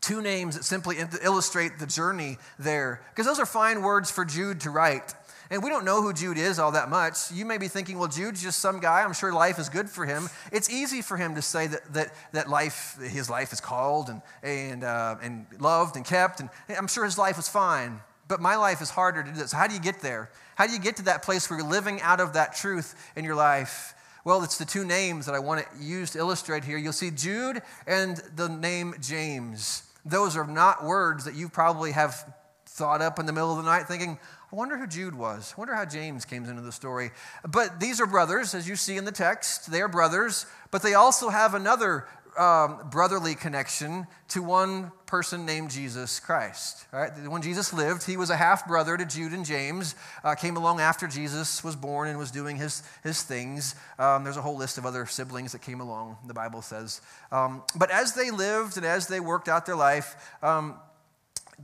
Two 0.00 0.22
names 0.22 0.56
that 0.56 0.64
simply 0.64 0.96
illustrate 1.22 1.78
the 1.78 1.86
journey 1.86 2.38
there, 2.58 3.02
because 3.10 3.26
those 3.26 3.40
are 3.40 3.46
fine 3.46 3.82
words 3.82 4.10
for 4.10 4.24
Jude 4.24 4.60
to 4.60 4.70
write. 4.70 5.12
And 5.50 5.64
we 5.64 5.68
don't 5.68 5.84
know 5.84 6.00
who 6.00 6.12
Jude 6.12 6.38
is 6.38 6.60
all 6.60 6.72
that 6.72 6.88
much. 6.88 7.32
You 7.32 7.44
may 7.44 7.58
be 7.58 7.66
thinking, 7.66 7.98
well, 7.98 8.06
Jude's 8.06 8.40
just 8.40 8.60
some 8.60 8.78
guy. 8.78 9.02
I'm 9.02 9.12
sure 9.12 9.32
life 9.32 9.58
is 9.58 9.68
good 9.68 9.90
for 9.90 10.06
him. 10.06 10.28
It's 10.52 10.70
easy 10.70 11.02
for 11.02 11.16
him 11.16 11.34
to 11.34 11.42
say 11.42 11.66
that, 11.66 11.92
that, 11.92 12.14
that 12.32 12.48
life, 12.48 12.96
his 13.02 13.28
life 13.28 13.52
is 13.52 13.60
called 13.60 14.08
and, 14.10 14.22
and, 14.44 14.84
uh, 14.84 15.16
and 15.20 15.46
loved 15.58 15.96
and 15.96 16.04
kept. 16.04 16.38
And 16.38 16.50
I'm 16.68 16.86
sure 16.86 17.04
his 17.04 17.18
life 17.18 17.36
is 17.36 17.48
fine. 17.48 18.00
But 18.28 18.40
my 18.40 18.54
life 18.54 18.80
is 18.80 18.90
harder 18.90 19.24
to 19.24 19.30
do 19.30 19.36
this. 19.36 19.50
How 19.50 19.66
do 19.66 19.74
you 19.74 19.80
get 19.80 20.00
there? 20.00 20.30
How 20.54 20.68
do 20.68 20.72
you 20.72 20.78
get 20.78 20.96
to 20.96 21.02
that 21.04 21.24
place 21.24 21.50
where 21.50 21.58
you're 21.58 21.68
living 21.68 22.00
out 22.00 22.20
of 22.20 22.34
that 22.34 22.54
truth 22.54 22.94
in 23.16 23.24
your 23.24 23.34
life? 23.34 23.94
Well, 24.24 24.44
it's 24.44 24.56
the 24.56 24.64
two 24.64 24.84
names 24.84 25.26
that 25.26 25.34
I 25.34 25.40
want 25.40 25.66
to 25.66 25.82
use 25.82 26.12
to 26.12 26.18
illustrate 26.18 26.62
here. 26.62 26.78
You'll 26.78 26.92
see 26.92 27.10
Jude 27.10 27.60
and 27.88 28.18
the 28.36 28.48
name 28.48 28.94
James. 29.00 29.82
Those 30.04 30.36
are 30.36 30.46
not 30.46 30.84
words 30.84 31.24
that 31.24 31.34
you 31.34 31.48
probably 31.48 31.90
have 31.90 32.32
thought 32.72 33.02
up 33.02 33.18
in 33.18 33.26
the 33.26 33.32
middle 33.32 33.50
of 33.50 33.56
the 33.56 33.70
night 33.70 33.86
thinking, 33.86 34.18
I 34.52 34.56
wonder 34.56 34.76
who 34.78 34.86
Jude 34.86 35.14
was. 35.14 35.54
I 35.56 35.60
wonder 35.60 35.74
how 35.74 35.84
James 35.84 36.24
came 36.24 36.44
into 36.44 36.62
the 36.62 36.72
story. 36.72 37.10
But 37.46 37.80
these 37.80 38.00
are 38.00 38.06
brothers, 38.06 38.54
as 38.54 38.68
you 38.68 38.76
see 38.76 38.96
in 38.96 39.04
the 39.04 39.12
text. 39.12 39.70
They 39.70 39.80
are 39.80 39.88
brothers, 39.88 40.46
but 40.70 40.82
they 40.82 40.94
also 40.94 41.28
have 41.28 41.54
another 41.54 42.06
um, 42.38 42.88
brotherly 42.90 43.34
connection 43.34 44.06
to 44.28 44.42
one 44.42 44.92
person 45.06 45.44
named 45.44 45.70
Jesus 45.70 46.20
Christ. 46.20 46.86
Right? 46.92 47.10
When 47.28 47.42
Jesus 47.42 47.72
lived, 47.72 48.04
he 48.04 48.16
was 48.16 48.30
a 48.30 48.36
half 48.36 48.66
brother 48.66 48.96
to 48.96 49.04
Jude 49.04 49.32
and 49.32 49.44
James. 49.44 49.94
Uh, 50.22 50.34
came 50.34 50.56
along 50.56 50.80
after 50.80 51.06
Jesus 51.06 51.62
was 51.64 51.76
born 51.76 52.08
and 52.08 52.18
was 52.18 52.30
doing 52.30 52.56
his, 52.56 52.82
his 53.02 53.22
things. 53.22 53.74
Um, 53.98 54.24
there's 54.24 54.36
a 54.36 54.42
whole 54.42 54.56
list 54.56 54.78
of 54.78 54.86
other 54.86 55.06
siblings 55.06 55.52
that 55.52 55.62
came 55.62 55.80
along, 55.80 56.18
the 56.26 56.34
Bible 56.34 56.62
says. 56.62 57.00
Um, 57.32 57.62
but 57.76 57.90
as 57.90 58.14
they 58.14 58.30
lived 58.30 58.76
and 58.76 58.86
as 58.86 59.08
they 59.08 59.20
worked 59.20 59.48
out 59.48 59.66
their 59.66 59.76
life, 59.76 60.14
um, 60.42 60.76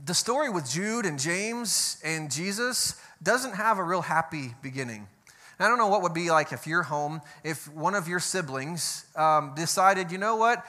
the 0.05 0.13
story 0.13 0.49
with 0.49 0.69
Jude 0.69 1.05
and 1.05 1.19
James 1.19 1.99
and 2.03 2.31
Jesus 2.31 2.99
doesn't 3.21 3.55
have 3.55 3.77
a 3.77 3.83
real 3.83 4.01
happy 4.01 4.53
beginning. 4.61 5.07
I 5.59 5.67
don't 5.67 5.79
know 5.79 5.87
what 5.87 6.03
would 6.03 6.13
be 6.13 6.29
like 6.29 6.53
if 6.53 6.67
you're 6.67 6.83
home, 6.83 7.21
if 7.43 7.67
one 7.73 7.95
of 7.95 8.07
your 8.07 8.19
siblings 8.19 9.05
um, 9.15 9.53
decided, 9.55 10.11
you 10.11 10.19
know 10.19 10.35
what, 10.35 10.63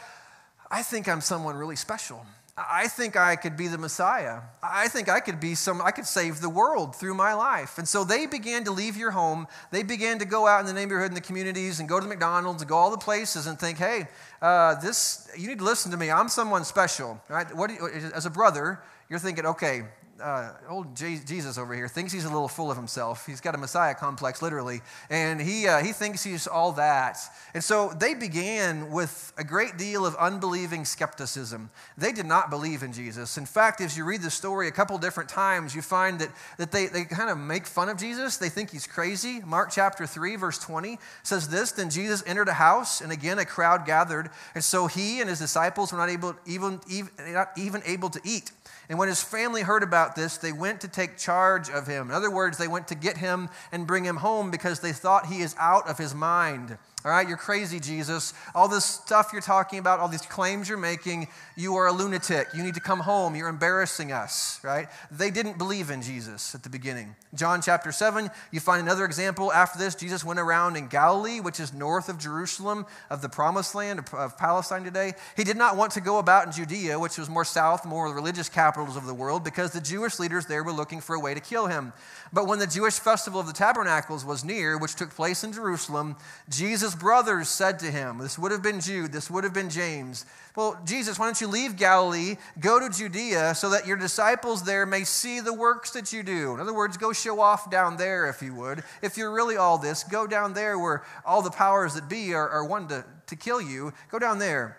I 0.70 0.82
think 0.82 1.08
I'm 1.08 1.20
someone 1.20 1.56
really 1.56 1.76
special. 1.76 2.24
I 2.58 2.88
think 2.88 3.16
I 3.16 3.36
could 3.36 3.56
be 3.56 3.68
the 3.68 3.78
Messiah. 3.78 4.40
I 4.62 4.88
think 4.88 5.08
I 5.08 5.20
could 5.20 5.38
be 5.38 5.54
some, 5.54 5.80
I 5.80 5.92
could 5.92 6.06
save 6.06 6.40
the 6.40 6.48
world 6.48 6.96
through 6.96 7.14
my 7.14 7.32
life. 7.34 7.78
And 7.78 7.86
so 7.86 8.02
they 8.02 8.26
began 8.26 8.64
to 8.64 8.72
leave 8.72 8.96
your 8.96 9.12
home. 9.12 9.46
They 9.70 9.84
began 9.84 10.18
to 10.18 10.24
go 10.24 10.46
out 10.46 10.60
in 10.60 10.66
the 10.66 10.72
neighborhood 10.72 11.08
and 11.08 11.16
the 11.16 11.20
communities 11.20 11.78
and 11.78 11.88
go 11.88 12.00
to 12.00 12.04
the 12.04 12.08
McDonald's 12.08 12.62
and 12.62 12.68
go 12.68 12.76
all 12.76 12.90
the 12.90 12.98
places 12.98 13.46
and 13.46 13.58
think, 13.58 13.78
hey, 13.78 14.08
uh, 14.42 14.74
this, 14.80 15.28
you 15.36 15.46
need 15.46 15.58
to 15.58 15.64
listen 15.64 15.92
to 15.92 15.96
me. 15.96 16.10
I'm 16.10 16.28
someone 16.28 16.64
special, 16.64 17.20
right? 17.28 17.54
What 17.54 17.70
you, 17.70 17.88
as 18.14 18.26
a 18.26 18.30
brother, 18.30 18.80
you're 19.08 19.20
thinking, 19.20 19.46
okay, 19.46 19.84
uh, 20.20 20.52
old 20.68 20.96
Jesus 20.96 21.58
over 21.58 21.74
here 21.74 21.88
thinks 21.88 22.12
he's 22.12 22.24
a 22.24 22.28
little 22.28 22.48
full 22.48 22.70
of 22.70 22.76
himself. 22.76 23.26
He's 23.26 23.40
got 23.40 23.54
a 23.54 23.58
Messiah 23.58 23.94
complex, 23.94 24.42
literally, 24.42 24.80
and 25.10 25.40
he, 25.40 25.66
uh, 25.66 25.82
he 25.82 25.92
thinks 25.92 26.24
he's 26.24 26.46
all 26.46 26.72
that. 26.72 27.18
And 27.54 27.62
so 27.62 27.92
they 27.98 28.14
began 28.14 28.90
with 28.90 29.32
a 29.36 29.44
great 29.44 29.76
deal 29.76 30.04
of 30.04 30.14
unbelieving 30.16 30.84
skepticism. 30.84 31.70
They 31.96 32.12
did 32.12 32.26
not 32.26 32.50
believe 32.50 32.82
in 32.82 32.92
Jesus. 32.92 33.38
In 33.38 33.46
fact, 33.46 33.80
as 33.80 33.96
you 33.96 34.04
read 34.04 34.22
the 34.22 34.30
story 34.30 34.68
a 34.68 34.72
couple 34.72 34.98
different 34.98 35.28
times, 35.28 35.74
you 35.74 35.82
find 35.82 36.20
that, 36.20 36.30
that 36.58 36.72
they, 36.72 36.86
they 36.86 37.04
kind 37.04 37.30
of 37.30 37.38
make 37.38 37.66
fun 37.66 37.88
of 37.88 37.96
Jesus. 37.96 38.36
They 38.36 38.48
think 38.48 38.70
he's 38.70 38.86
crazy. 38.86 39.40
Mark 39.44 39.70
chapter 39.72 40.06
3, 40.06 40.36
verse 40.36 40.58
20 40.58 40.98
says 41.22 41.48
this 41.48 41.72
Then 41.72 41.90
Jesus 41.90 42.22
entered 42.26 42.48
a 42.48 42.54
house, 42.54 43.00
and 43.00 43.12
again 43.12 43.38
a 43.38 43.44
crowd 43.44 43.86
gathered, 43.86 44.30
and 44.54 44.64
so 44.64 44.86
he 44.86 45.20
and 45.20 45.28
his 45.28 45.38
disciples 45.38 45.92
were 45.92 45.98
not, 45.98 46.08
able, 46.08 46.34
even, 46.46 46.80
even, 46.88 47.10
not 47.32 47.50
even 47.56 47.82
able 47.86 48.10
to 48.10 48.20
eat. 48.24 48.50
And 48.88 48.98
when 48.98 49.08
his 49.08 49.22
family 49.22 49.60
heard 49.60 49.82
about 49.82 50.16
this, 50.16 50.38
they 50.38 50.52
went 50.52 50.80
to 50.80 50.88
take 50.88 51.18
charge 51.18 51.68
of 51.68 51.86
him. 51.86 52.08
In 52.08 52.14
other 52.14 52.30
words, 52.30 52.56
they 52.56 52.68
went 52.68 52.88
to 52.88 52.94
get 52.94 53.18
him 53.18 53.50
and 53.70 53.86
bring 53.86 54.04
him 54.04 54.16
home 54.16 54.50
because 54.50 54.80
they 54.80 54.92
thought 54.92 55.26
he 55.26 55.40
is 55.40 55.54
out 55.58 55.88
of 55.88 55.98
his 55.98 56.14
mind. 56.14 56.78
All 57.04 57.12
right, 57.12 57.28
you're 57.28 57.36
crazy, 57.36 57.78
Jesus. 57.78 58.34
All 58.54 58.66
this 58.66 58.84
stuff 58.84 59.30
you're 59.32 59.42
talking 59.42 59.78
about, 59.78 60.00
all 60.00 60.08
these 60.08 60.22
claims 60.22 60.68
you're 60.68 60.78
making, 60.78 61.28
you 61.58 61.74
are 61.74 61.88
a 61.88 61.92
lunatic. 61.92 62.46
You 62.54 62.62
need 62.62 62.74
to 62.74 62.80
come 62.80 63.00
home. 63.00 63.34
You're 63.34 63.48
embarrassing 63.48 64.12
us, 64.12 64.60
right? 64.62 64.88
They 65.10 65.32
didn't 65.32 65.58
believe 65.58 65.90
in 65.90 66.02
Jesus 66.02 66.54
at 66.54 66.62
the 66.62 66.70
beginning. 66.70 67.16
John 67.34 67.60
chapter 67.60 67.90
7, 67.90 68.30
you 68.52 68.60
find 68.60 68.80
another 68.80 69.04
example. 69.04 69.52
After 69.52 69.76
this, 69.76 69.96
Jesus 69.96 70.24
went 70.24 70.38
around 70.38 70.76
in 70.76 70.86
Galilee, 70.86 71.40
which 71.40 71.58
is 71.58 71.74
north 71.74 72.08
of 72.08 72.16
Jerusalem, 72.16 72.86
of 73.10 73.22
the 73.22 73.28
promised 73.28 73.74
land 73.74 73.98
of 74.12 74.38
Palestine 74.38 74.84
today. 74.84 75.14
He 75.36 75.42
did 75.42 75.56
not 75.56 75.76
want 75.76 75.90
to 75.92 76.00
go 76.00 76.18
about 76.18 76.46
in 76.46 76.52
Judea, 76.52 76.96
which 76.96 77.18
was 77.18 77.28
more 77.28 77.44
south, 77.44 77.84
more 77.84 78.14
religious 78.14 78.48
capitals 78.48 78.96
of 78.96 79.06
the 79.06 79.14
world, 79.14 79.42
because 79.42 79.72
the 79.72 79.80
Jewish 79.80 80.20
leaders 80.20 80.46
there 80.46 80.62
were 80.62 80.72
looking 80.72 81.00
for 81.00 81.16
a 81.16 81.20
way 81.20 81.34
to 81.34 81.40
kill 81.40 81.66
him. 81.66 81.92
But 82.32 82.46
when 82.46 82.60
the 82.60 82.68
Jewish 82.68 83.00
festival 83.00 83.40
of 83.40 83.48
the 83.48 83.52
tabernacles 83.52 84.24
was 84.24 84.44
near, 84.44 84.78
which 84.78 84.94
took 84.94 85.10
place 85.10 85.42
in 85.42 85.52
Jerusalem, 85.52 86.14
Jesus' 86.48 86.94
brothers 86.94 87.48
said 87.48 87.80
to 87.80 87.90
him, 87.90 88.18
This 88.18 88.38
would 88.38 88.52
have 88.52 88.62
been 88.62 88.80
Jude, 88.80 89.10
this 89.10 89.28
would 89.28 89.42
have 89.42 89.54
been 89.54 89.70
James. 89.70 90.24
Well, 90.54 90.76
Jesus, 90.84 91.18
why 91.18 91.26
don't 91.26 91.40
you 91.40 91.47
leave 91.50 91.76
Galilee, 91.76 92.36
go 92.60 92.78
to 92.78 92.88
Judea, 92.88 93.54
so 93.54 93.70
that 93.70 93.86
your 93.86 93.96
disciples 93.96 94.62
there 94.62 94.86
may 94.86 95.04
see 95.04 95.40
the 95.40 95.54
works 95.54 95.90
that 95.92 96.12
you 96.12 96.22
do? 96.22 96.54
In 96.54 96.60
other 96.60 96.74
words, 96.74 96.96
go 96.96 97.12
show 97.12 97.40
off 97.40 97.70
down 97.70 97.96
there, 97.96 98.28
if 98.28 98.42
you 98.42 98.54
would. 98.54 98.84
If 99.02 99.16
you're 99.16 99.32
really 99.32 99.56
all 99.56 99.78
this, 99.78 100.04
go 100.04 100.26
down 100.26 100.54
there 100.54 100.78
where 100.78 101.04
all 101.24 101.42
the 101.42 101.50
powers 101.50 101.94
that 101.94 102.08
be 102.08 102.34
are, 102.34 102.48
are 102.48 102.64
one 102.64 102.88
to, 102.88 103.04
to 103.26 103.36
kill 103.36 103.60
you. 103.60 103.92
Go 104.10 104.18
down 104.18 104.38
there. 104.38 104.78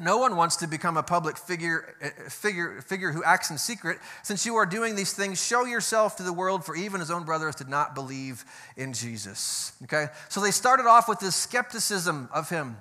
No 0.00 0.16
one 0.16 0.34
wants 0.34 0.56
to 0.56 0.66
become 0.66 0.96
a 0.96 1.02
public 1.02 1.36
figure, 1.36 1.94
eh, 2.00 2.08
figure, 2.30 2.80
figure 2.80 3.12
who 3.12 3.22
acts 3.22 3.50
in 3.50 3.58
secret. 3.58 3.98
Since 4.22 4.46
you 4.46 4.56
are 4.56 4.64
doing 4.64 4.96
these 4.96 5.12
things, 5.12 5.44
show 5.44 5.66
yourself 5.66 6.16
to 6.16 6.22
the 6.22 6.32
world, 6.32 6.64
for 6.64 6.74
even 6.74 7.00
his 7.00 7.10
own 7.10 7.24
brothers 7.24 7.54
did 7.54 7.68
not 7.68 7.94
believe 7.94 8.44
in 8.78 8.94
Jesus. 8.94 9.72
Okay? 9.82 10.06
So 10.30 10.40
they 10.40 10.52
started 10.52 10.86
off 10.86 11.06
with 11.06 11.20
this 11.20 11.36
skepticism 11.36 12.30
of 12.32 12.48
him. 12.48 12.78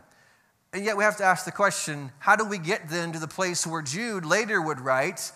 And 0.71 0.85
yet 0.85 0.97
we 0.97 1.03
have 1.03 1.17
to 1.17 1.23
ask 1.23 1.45
the 1.45 1.51
question 1.51 2.11
how 2.19 2.35
do 2.35 2.45
we 2.45 2.57
get 2.57 2.89
then 2.89 3.11
to 3.13 3.19
the 3.19 3.27
place 3.27 3.65
where 3.65 3.81
Jude 3.81 4.25
later 4.25 4.61
would 4.61 4.79
write 4.79 5.31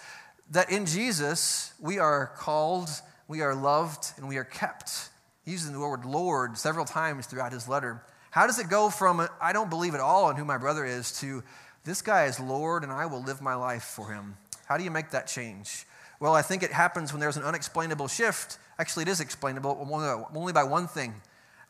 that 0.51 0.69
in 0.69 0.85
Jesus 0.85 1.73
we 1.79 1.97
are 1.97 2.27
called, 2.37 2.89
we 3.27 3.41
are 3.41 3.55
loved, 3.55 4.13
and 4.17 4.27
we 4.27 4.37
are 4.37 4.43
kept? 4.43 5.09
Using 5.45 5.73
the 5.73 5.79
word 5.79 6.05
Lord 6.05 6.57
several 6.57 6.85
times 6.85 7.25
throughout 7.25 7.51
his 7.51 7.67
letter. 7.67 8.01
How 8.31 8.47
does 8.47 8.59
it 8.59 8.69
go 8.69 8.89
from 8.89 9.27
I 9.41 9.53
don't 9.53 9.69
believe 9.69 9.93
at 9.93 9.99
all 9.99 10.29
in 10.29 10.37
who 10.37 10.45
my 10.45 10.57
brother 10.57 10.85
is 10.85 11.11
to 11.19 11.43
this 11.83 12.01
guy 12.01 12.25
is 12.25 12.39
Lord 12.39 12.83
and 12.83 12.91
I 12.91 13.07
will 13.07 13.21
live 13.21 13.41
my 13.41 13.55
life 13.55 13.83
for 13.83 14.11
him. 14.13 14.37
How 14.67 14.77
do 14.77 14.83
you 14.83 14.91
make 14.91 15.09
that 15.09 15.27
change? 15.27 15.85
Well, 16.19 16.33
I 16.33 16.41
think 16.41 16.63
it 16.63 16.71
happens 16.71 17.11
when 17.11 17.19
there's 17.19 17.35
an 17.35 17.43
unexplainable 17.43 18.07
shift. 18.07 18.57
Actually, 18.79 19.03
it 19.03 19.09
is 19.09 19.19
explainable 19.19 19.85
only 20.33 20.53
by 20.53 20.63
one 20.63 20.87
thing. 20.87 21.15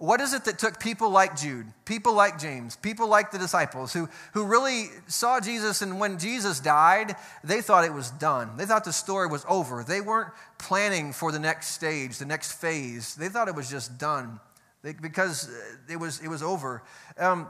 What 0.03 0.19
is 0.19 0.33
it 0.33 0.43
that 0.43 0.59
took 0.59 0.81
people 0.81 1.09
like 1.11 1.39
Jude, 1.39 1.65
people 1.85 2.13
like 2.13 2.37
James, 2.37 2.75
people 2.75 3.07
like 3.07 3.31
the 3.31 3.37
disciples 3.37 3.93
who, 3.93 4.09
who 4.33 4.43
really 4.43 4.87
saw 5.07 5.39
Jesus 5.39 5.81
and 5.81 5.97
when 5.97 6.19
Jesus 6.19 6.59
died, 6.59 7.15
they 7.41 7.61
thought 7.61 7.85
it 7.85 7.93
was 7.93 8.11
done. 8.11 8.57
They 8.57 8.65
thought 8.65 8.83
the 8.83 8.91
story 8.91 9.27
was 9.27 9.45
over. 9.47 9.81
They 9.81 10.01
weren't 10.01 10.33
planning 10.57 11.13
for 11.13 11.31
the 11.31 11.39
next 11.39 11.67
stage, 11.67 12.17
the 12.17 12.25
next 12.25 12.51
phase. 12.51 13.15
They 13.15 13.29
thought 13.29 13.47
it 13.47 13.55
was 13.55 13.69
just 13.69 13.97
done 13.97 14.41
they, 14.81 14.91
because 14.91 15.49
it 15.89 15.95
was, 15.95 16.19
it 16.19 16.27
was 16.27 16.43
over. 16.43 16.83
Um, 17.17 17.49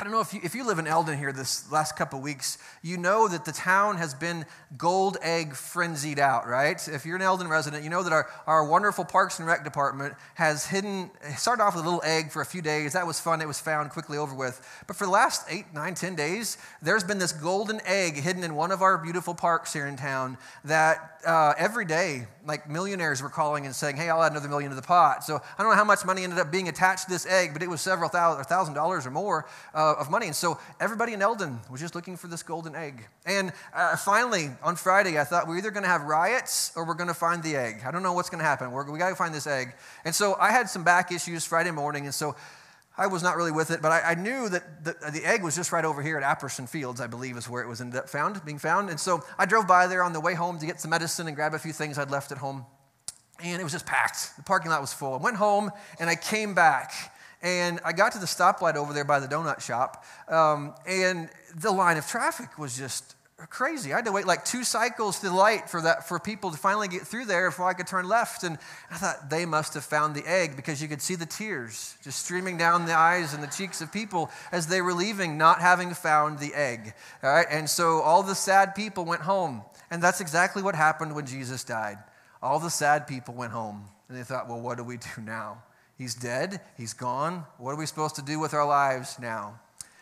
I 0.00 0.02
don't 0.02 0.12
know 0.12 0.20
if 0.20 0.34
you, 0.34 0.40
if 0.42 0.56
you 0.56 0.66
live 0.66 0.80
in 0.80 0.88
Eldon 0.88 1.16
here 1.16 1.32
this 1.32 1.70
last 1.70 1.94
couple 1.94 2.20
weeks, 2.20 2.58
you 2.82 2.96
know 2.96 3.28
that 3.28 3.44
the 3.44 3.52
town 3.52 3.96
has 3.98 4.12
been 4.12 4.44
gold 4.76 5.18
egg 5.22 5.54
frenzied 5.54 6.18
out, 6.18 6.48
right? 6.48 6.88
If 6.88 7.06
you're 7.06 7.14
an 7.14 7.22
Eldon 7.22 7.46
resident, 7.46 7.84
you 7.84 7.90
know 7.90 8.02
that 8.02 8.12
our, 8.12 8.28
our 8.48 8.64
wonderful 8.66 9.04
Parks 9.04 9.38
and 9.38 9.46
Rec 9.46 9.62
department 9.62 10.14
has 10.34 10.66
hidden, 10.66 11.12
started 11.36 11.62
off 11.62 11.76
with 11.76 11.84
a 11.84 11.86
little 11.86 12.02
egg 12.04 12.32
for 12.32 12.42
a 12.42 12.44
few 12.44 12.60
days. 12.60 12.94
That 12.94 13.06
was 13.06 13.20
fun. 13.20 13.40
It 13.40 13.46
was 13.46 13.60
found 13.60 13.90
quickly 13.90 14.18
over 14.18 14.34
with. 14.34 14.60
But 14.88 14.96
for 14.96 15.04
the 15.04 15.12
last 15.12 15.46
eight, 15.48 15.66
nine, 15.72 15.94
ten 15.94 16.16
days, 16.16 16.58
there's 16.82 17.04
been 17.04 17.18
this 17.18 17.30
golden 17.30 17.80
egg 17.86 18.16
hidden 18.16 18.42
in 18.42 18.56
one 18.56 18.72
of 18.72 18.82
our 18.82 18.98
beautiful 18.98 19.32
parks 19.32 19.72
here 19.72 19.86
in 19.86 19.96
town 19.96 20.38
that 20.64 21.20
uh, 21.24 21.54
every 21.56 21.84
day, 21.84 22.26
like 22.44 22.68
millionaires 22.68 23.22
were 23.22 23.28
calling 23.28 23.64
and 23.64 23.74
saying, 23.74 23.96
hey, 23.96 24.10
I'll 24.10 24.22
add 24.22 24.32
another 24.32 24.48
million 24.48 24.70
to 24.70 24.76
the 24.76 24.82
pot. 24.82 25.22
So 25.22 25.36
I 25.36 25.62
don't 25.62 25.70
know 25.70 25.76
how 25.76 25.84
much 25.84 26.04
money 26.04 26.24
ended 26.24 26.40
up 26.40 26.50
being 26.50 26.68
attached 26.68 27.04
to 27.04 27.10
this 27.10 27.26
egg, 27.26 27.52
but 27.52 27.62
it 27.62 27.70
was 27.70 27.80
several 27.80 28.10
thousand, 28.10 28.44
thousand 28.44 28.74
dollars 28.74 29.06
or 29.06 29.12
more. 29.12 29.46
Uh, 29.72 29.83
uh, 29.84 30.00
of 30.00 30.10
money. 30.10 30.26
And 30.26 30.36
so 30.36 30.58
everybody 30.80 31.12
in 31.12 31.22
Eldon 31.22 31.60
was 31.70 31.80
just 31.80 31.94
looking 31.94 32.16
for 32.16 32.28
this 32.28 32.42
golden 32.42 32.74
egg. 32.74 33.06
And 33.26 33.52
uh, 33.74 33.96
finally, 33.96 34.50
on 34.62 34.76
Friday, 34.76 35.18
I 35.18 35.24
thought 35.24 35.46
we're 35.46 35.58
either 35.58 35.70
going 35.70 35.82
to 35.82 35.88
have 35.88 36.02
riots 36.02 36.72
or 36.76 36.86
we're 36.86 36.94
going 36.94 37.08
to 37.08 37.14
find 37.14 37.42
the 37.42 37.56
egg. 37.56 37.82
I 37.86 37.90
don't 37.90 38.02
know 38.02 38.12
what's 38.12 38.30
going 38.30 38.40
to 38.40 38.44
happen. 38.44 38.70
We're, 38.70 38.90
we 38.90 38.98
got 38.98 39.10
to 39.10 39.16
find 39.16 39.34
this 39.34 39.46
egg. 39.46 39.74
And 40.04 40.14
so 40.14 40.36
I 40.40 40.50
had 40.50 40.68
some 40.68 40.84
back 40.84 41.12
issues 41.12 41.44
Friday 41.44 41.70
morning. 41.70 42.04
And 42.04 42.14
so 42.14 42.34
I 42.96 43.08
was 43.08 43.22
not 43.22 43.36
really 43.36 43.52
with 43.52 43.70
it, 43.70 43.82
but 43.82 43.90
I, 43.90 44.12
I 44.12 44.14
knew 44.14 44.48
that 44.48 44.84
the, 44.84 44.94
the, 45.10 45.24
egg 45.24 45.42
was 45.42 45.56
just 45.56 45.72
right 45.72 45.84
over 45.84 46.00
here 46.00 46.16
at 46.16 46.22
Apperson 46.22 46.68
Fields, 46.68 47.00
I 47.00 47.08
believe 47.08 47.36
is 47.36 47.48
where 47.48 47.60
it 47.60 47.68
was 47.68 47.80
ended 47.80 47.98
up 47.98 48.08
found, 48.08 48.44
being 48.44 48.58
found. 48.58 48.88
And 48.88 49.00
so 49.00 49.24
I 49.36 49.46
drove 49.46 49.66
by 49.66 49.88
there 49.88 50.02
on 50.04 50.12
the 50.12 50.20
way 50.20 50.34
home 50.34 50.60
to 50.60 50.66
get 50.66 50.80
some 50.80 50.90
medicine 50.90 51.26
and 51.26 51.34
grab 51.34 51.54
a 51.54 51.58
few 51.58 51.72
things 51.72 51.98
I'd 51.98 52.10
left 52.12 52.30
at 52.30 52.38
home. 52.38 52.64
And 53.42 53.60
it 53.60 53.64
was 53.64 53.72
just 53.72 53.84
packed. 53.84 54.36
The 54.36 54.44
parking 54.44 54.70
lot 54.70 54.80
was 54.80 54.92
full. 54.92 55.14
I 55.14 55.16
went 55.16 55.36
home 55.36 55.72
and 55.98 56.08
I 56.08 56.14
came 56.14 56.54
back 56.54 56.92
and 57.44 57.78
I 57.84 57.92
got 57.92 58.12
to 58.12 58.18
the 58.18 58.26
stoplight 58.26 58.74
over 58.74 58.94
there 58.94 59.04
by 59.04 59.20
the 59.20 59.28
donut 59.28 59.60
shop. 59.60 60.04
Um, 60.28 60.74
and 60.86 61.28
the 61.54 61.70
line 61.70 61.98
of 61.98 62.06
traffic 62.06 62.58
was 62.58 62.76
just 62.76 63.14
crazy. 63.50 63.92
I 63.92 63.96
had 63.96 64.06
to 64.06 64.12
wait 64.12 64.26
like 64.26 64.46
two 64.46 64.64
cycles 64.64 65.20
to 65.20 65.28
the 65.28 65.34
light 65.34 65.68
for 65.68 65.82
that 65.82 66.08
for 66.08 66.18
people 66.18 66.50
to 66.52 66.56
finally 66.56 66.88
get 66.88 67.02
through 67.02 67.26
there 67.26 67.50
before 67.50 67.68
I 67.68 67.74
could 67.74 67.86
turn 67.86 68.08
left. 68.08 68.44
And 68.44 68.56
I 68.90 68.96
thought 68.96 69.28
they 69.28 69.44
must 69.44 69.74
have 69.74 69.84
found 69.84 70.14
the 70.14 70.26
egg 70.26 70.56
because 70.56 70.80
you 70.80 70.88
could 70.88 71.02
see 71.02 71.16
the 71.16 71.26
tears 71.26 71.98
just 72.02 72.24
streaming 72.24 72.56
down 72.56 72.86
the 72.86 72.96
eyes 72.96 73.34
and 73.34 73.42
the 73.42 73.48
cheeks 73.48 73.82
of 73.82 73.92
people 73.92 74.30
as 74.50 74.66
they 74.66 74.80
were 74.80 74.94
leaving, 74.94 75.36
not 75.36 75.60
having 75.60 75.92
found 75.92 76.38
the 76.38 76.54
egg. 76.54 76.94
All 77.22 77.30
right, 77.30 77.46
and 77.50 77.68
so 77.68 78.00
all 78.00 78.22
the 78.22 78.34
sad 78.34 78.74
people 78.74 79.04
went 79.04 79.20
home, 79.20 79.62
and 79.90 80.02
that's 80.02 80.22
exactly 80.22 80.62
what 80.62 80.74
happened 80.74 81.14
when 81.14 81.26
Jesus 81.26 81.62
died. 81.62 81.98
All 82.42 82.58
the 82.58 82.70
sad 82.70 83.06
people 83.06 83.34
went 83.34 83.52
home, 83.52 83.84
and 84.08 84.16
they 84.16 84.22
thought, 84.22 84.48
well, 84.48 84.62
what 84.62 84.78
do 84.78 84.84
we 84.84 84.96
do 84.96 85.20
now? 85.22 85.58
He's 85.96 86.14
dead. 86.14 86.60
He's 86.76 86.92
gone. 86.92 87.44
What 87.58 87.72
are 87.72 87.76
we 87.76 87.86
supposed 87.86 88.16
to 88.16 88.22
do 88.22 88.38
with 88.38 88.54
our 88.54 88.66
lives 88.66 89.18
now? 89.18 89.60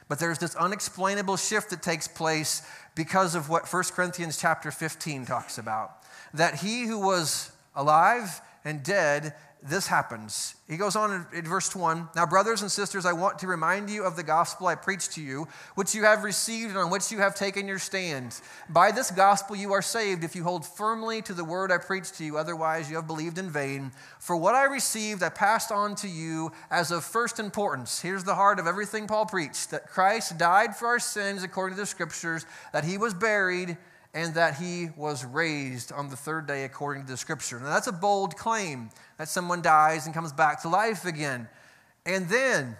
But 0.09 0.19
there's 0.19 0.39
this 0.39 0.55
unexplainable 0.57 1.37
shift 1.37 1.71
that 1.71 1.83
takes 1.83 2.09
place 2.09 2.63
because 2.95 3.35
of 3.35 3.49
what 3.49 3.73
1 3.73 3.85
Corinthians 3.95 4.39
chapter 4.39 4.71
15 4.71 5.27
talks 5.27 5.59
about. 5.59 6.03
That 6.35 6.57
he 6.57 6.85
who 6.85 6.99
was 6.99 7.53
alive 7.75 8.41
and 8.65 8.83
dead 8.83 9.35
this 9.65 9.87
happens. 9.87 10.57
He 10.69 10.77
goes 10.77 10.97
on 10.97 11.27
in, 11.33 11.45
verse 11.45 11.75
1 11.75 12.09
Now, 12.17 12.27
brothers 12.27 12.63
and 12.63 12.71
sisters, 12.71 13.07
I 13.07 13.13
want 13.13 13.39
to 13.41 13.47
remind 13.47 13.91
you 13.91 14.03
of 14.03 14.17
the 14.17 14.25
gospel 14.25 14.67
I 14.67 14.75
preached 14.75 15.13
to 15.13 15.23
you, 15.23 15.47
which 15.77 15.95
you 15.95 16.03
have 16.03 16.25
received 16.25 16.71
and 16.71 16.79
on 16.79 16.91
which 16.91 17.13
you 17.13 17.19
have 17.19 17.37
taken 17.37 17.69
your 17.69 17.79
stand. 17.79 18.41
By 18.69 18.91
this 18.91 19.13
gospel 19.13 19.55
you 19.55 19.73
are 19.73 19.83
saved 19.83 20.25
if 20.25 20.35
you 20.35 20.43
hold 20.43 20.67
firmly 20.67 21.23
to 21.23 21.35
the 21.35 21.45
word 21.45 21.71
I 21.71 21.79
preached 21.79 22.15
to 22.15 22.25
you, 22.25 22.39
otherwise, 22.39 22.91
you 22.91 22.97
have 22.97 23.07
believed 23.07 23.39
in 23.39 23.51
vain. 23.51 23.93
For 24.19 24.37
what 24.37 24.57
I 24.57 24.65
received, 24.65 25.23
I 25.23 25.29
passed 25.29 25.71
on 25.71 25.95
to 25.97 26.09
you 26.09 26.51
as 26.71 26.91
of 26.91 27.05
first 27.05 27.39
importance. 27.39 28.01
Here's 28.01 28.25
the 28.25 28.35
heart 28.35 28.59
of 28.59 28.67
everything 28.67 29.07
Paul 29.07 29.27
preached 29.27 29.71
that 29.71 29.89
Christ 29.89 30.39
died 30.39 30.75
for 30.75 30.89
our 30.89 30.99
sins 30.99 31.45
according 31.45 31.77
to 31.77 31.83
the 31.83 31.87
scriptures, 31.87 32.47
that 32.73 32.85
he 32.85 32.99
was 32.99 33.15
buried 33.15 33.77
and 34.15 34.35
that 34.35 34.57
he 34.57 34.91
was 34.97 35.25
raised 35.25 35.91
on 35.93 36.09
the 36.09 36.17
third 36.17 36.47
day 36.47 36.65
according 36.65 37.05
to 37.05 37.13
the 37.13 37.17
scripture. 37.17 37.59
Now, 37.59 37.71
that's 37.71 37.87
a 37.87 37.93
bold 37.93 38.37
claim 38.37 38.91
that 39.19 39.29
someone 39.29 39.63
dies 39.63 40.05
and 40.07 40.15
comes 40.15 40.33
back 40.33 40.63
to 40.63 40.69
life 40.69 41.05
again. 41.05 41.49
And 42.05 42.29
then 42.29 42.77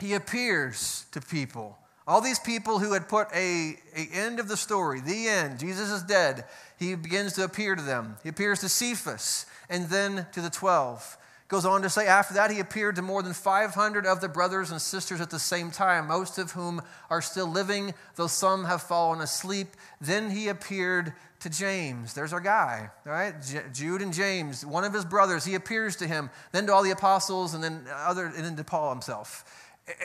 he 0.00 0.14
appears 0.14 1.06
to 1.12 1.20
people. 1.20 1.76
All 2.06 2.20
these 2.20 2.38
people 2.38 2.78
who 2.78 2.92
had 2.92 3.08
put 3.08 3.28
a, 3.34 3.76
a 3.94 4.08
end 4.12 4.38
of 4.38 4.48
the 4.48 4.56
story, 4.56 5.00
the 5.00 5.28
end, 5.28 5.58
Jesus 5.58 5.90
is 5.90 6.02
dead, 6.04 6.44
he 6.78 6.94
begins 6.94 7.32
to 7.34 7.44
appear 7.44 7.74
to 7.74 7.82
them. 7.82 8.16
He 8.22 8.28
appears 8.28 8.60
to 8.60 8.68
Cephas 8.68 9.46
and 9.68 9.88
then 9.88 10.26
to 10.32 10.40
the 10.40 10.50
12. 10.50 11.18
Goes 11.48 11.64
on 11.64 11.82
to 11.82 11.90
say, 11.90 12.08
after 12.08 12.34
that, 12.34 12.50
he 12.50 12.58
appeared 12.58 12.96
to 12.96 13.02
more 13.02 13.22
than 13.22 13.32
500 13.32 14.04
of 14.04 14.20
the 14.20 14.28
brothers 14.28 14.72
and 14.72 14.82
sisters 14.82 15.20
at 15.20 15.30
the 15.30 15.38
same 15.38 15.70
time, 15.70 16.08
most 16.08 16.38
of 16.38 16.50
whom 16.52 16.82
are 17.08 17.22
still 17.22 17.46
living, 17.46 17.94
though 18.16 18.26
some 18.26 18.64
have 18.64 18.82
fallen 18.82 19.20
asleep. 19.20 19.68
Then 20.00 20.30
he 20.30 20.48
appeared 20.48 21.12
to 21.40 21.48
James. 21.48 22.14
There's 22.14 22.32
our 22.32 22.40
guy, 22.40 22.90
right? 23.04 23.34
Jude 23.72 24.02
and 24.02 24.12
James, 24.12 24.66
one 24.66 24.82
of 24.82 24.92
his 24.92 25.04
brothers. 25.04 25.44
He 25.44 25.54
appears 25.54 25.94
to 25.96 26.08
him, 26.08 26.30
then 26.50 26.66
to 26.66 26.72
all 26.72 26.82
the 26.82 26.90
apostles, 26.90 27.54
and 27.54 27.62
then 27.62 27.84
other, 27.94 28.26
and 28.26 28.44
then 28.44 28.56
to 28.56 28.64
Paul 28.64 28.90
himself. 28.90 29.44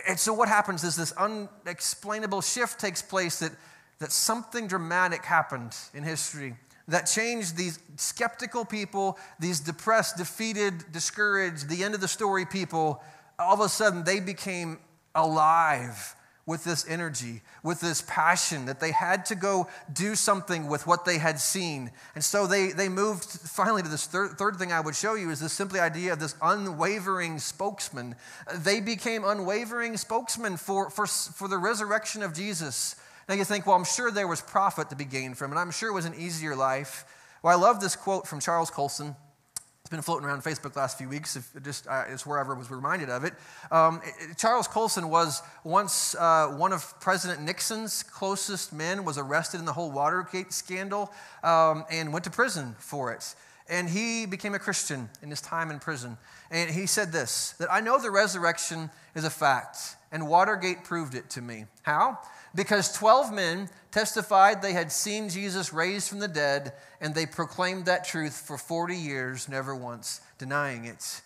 And 0.07 0.19
so 0.19 0.33
what 0.33 0.47
happens 0.47 0.83
is 0.83 0.95
this 0.95 1.11
unexplainable 1.13 2.41
shift 2.41 2.79
takes 2.79 3.01
place 3.01 3.39
that, 3.39 3.53
that 3.97 4.11
something 4.11 4.67
dramatic 4.67 5.25
happened 5.25 5.75
in 5.95 6.03
history 6.03 6.55
that 6.91 7.03
changed 7.03 7.57
these 7.57 7.79
skeptical 7.95 8.63
people, 8.65 9.17
these 9.39 9.59
depressed, 9.59 10.17
defeated, 10.17 10.91
discouraged, 10.91 11.67
the 11.69 11.83
end 11.83 11.95
of 11.95 12.01
the 12.01 12.07
story 12.07 12.45
people. 12.45 13.01
All 13.39 13.53
of 13.53 13.59
a 13.59 13.69
sudden, 13.69 14.03
they 14.03 14.19
became 14.19 14.79
alive 15.15 16.15
with 16.45 16.63
this 16.63 16.85
energy, 16.87 17.41
with 17.63 17.79
this 17.79 18.03
passion 18.07 18.65
that 18.65 18.79
they 18.79 18.91
had 18.91 19.25
to 19.27 19.35
go 19.35 19.67
do 19.93 20.15
something 20.15 20.67
with 20.67 20.87
what 20.87 21.05
they 21.05 21.17
had 21.17 21.39
seen. 21.39 21.91
And 22.15 22.23
so 22.23 22.47
they, 22.47 22.71
they 22.71 22.89
moved 22.89 23.25
finally 23.25 23.83
to 23.83 23.87
this 23.87 24.07
third, 24.07 24.37
third 24.37 24.57
thing 24.57 24.73
I 24.73 24.81
would 24.81 24.95
show 24.95 25.13
you 25.13 25.29
is 25.29 25.39
this 25.39 25.53
simply 25.53 25.79
idea 25.79 26.13
of 26.13 26.19
this 26.19 26.35
unwavering 26.41 27.39
spokesman. 27.39 28.15
They 28.55 28.81
became 28.81 29.23
unwavering 29.23 29.97
spokesmen 29.97 30.57
for, 30.57 30.89
for, 30.89 31.05
for 31.05 31.47
the 31.47 31.57
resurrection 31.57 32.23
of 32.23 32.33
Jesus. 32.33 32.95
Now 33.31 33.37
you 33.37 33.45
think, 33.45 33.65
well, 33.65 33.77
I'm 33.77 33.85
sure 33.85 34.11
there 34.11 34.27
was 34.27 34.41
profit 34.41 34.89
to 34.89 34.95
be 34.97 35.05
gained 35.05 35.37
from 35.37 35.53
it. 35.53 35.55
I'm 35.55 35.71
sure 35.71 35.87
it 35.87 35.93
was 35.93 36.03
an 36.03 36.15
easier 36.15 36.53
life. 36.53 37.05
Well, 37.41 37.57
I 37.57 37.61
love 37.61 37.79
this 37.79 37.95
quote 37.95 38.27
from 38.27 38.41
Charles 38.41 38.69
Colson. 38.69 39.15
It's 39.55 39.89
been 39.89 40.01
floating 40.01 40.27
around 40.27 40.43
Facebook 40.43 40.73
the 40.73 40.79
last 40.79 40.97
few 40.97 41.07
weeks. 41.07 41.37
If 41.37 41.49
just 41.63 41.87
uh, 41.87 42.03
it's 42.09 42.25
wherever 42.25 42.53
I 42.53 42.57
was 42.57 42.69
reminded 42.69 43.09
of 43.09 43.23
it. 43.23 43.31
Um, 43.71 44.01
it 44.03 44.37
Charles 44.37 44.67
Colson 44.67 45.07
was 45.07 45.41
once 45.63 46.13
uh, 46.15 46.47
one 46.47 46.73
of 46.73 46.93
President 46.99 47.41
Nixon's 47.41 48.03
closest 48.03 48.73
men. 48.73 49.05
Was 49.05 49.17
arrested 49.17 49.61
in 49.61 49.65
the 49.65 49.71
whole 49.71 49.91
Watergate 49.93 50.51
scandal 50.51 51.09
um, 51.41 51.85
and 51.89 52.11
went 52.11 52.25
to 52.25 52.31
prison 52.31 52.75
for 52.79 53.13
it. 53.13 53.33
And 53.69 53.87
he 53.87 54.25
became 54.25 54.55
a 54.55 54.59
Christian 54.59 55.09
in 55.21 55.29
his 55.29 55.39
time 55.39 55.71
in 55.71 55.79
prison. 55.79 56.17
And 56.49 56.69
he 56.69 56.85
said 56.85 57.13
this: 57.13 57.51
that 57.59 57.71
I 57.71 57.79
know 57.79 57.97
the 57.97 58.11
resurrection 58.11 58.89
is 59.15 59.23
a 59.23 59.29
fact, 59.29 59.77
and 60.11 60.27
Watergate 60.27 60.83
proved 60.83 61.15
it 61.15 61.29
to 61.29 61.41
me. 61.41 61.63
How? 61.83 62.19
Because 62.53 62.91
12 62.93 63.33
men 63.33 63.69
testified 63.91 64.61
they 64.61 64.73
had 64.73 64.91
seen 64.91 65.29
Jesus 65.29 65.73
raised 65.73 66.09
from 66.09 66.19
the 66.19 66.27
dead, 66.27 66.73
and 66.99 67.13
they 67.13 67.25
proclaimed 67.25 67.85
that 67.85 68.05
truth 68.05 68.43
for 68.45 68.57
40 68.57 68.95
years, 68.95 69.47
never 69.47 69.75
once 69.75 70.21
denying 70.37 70.85
it. 70.85 71.21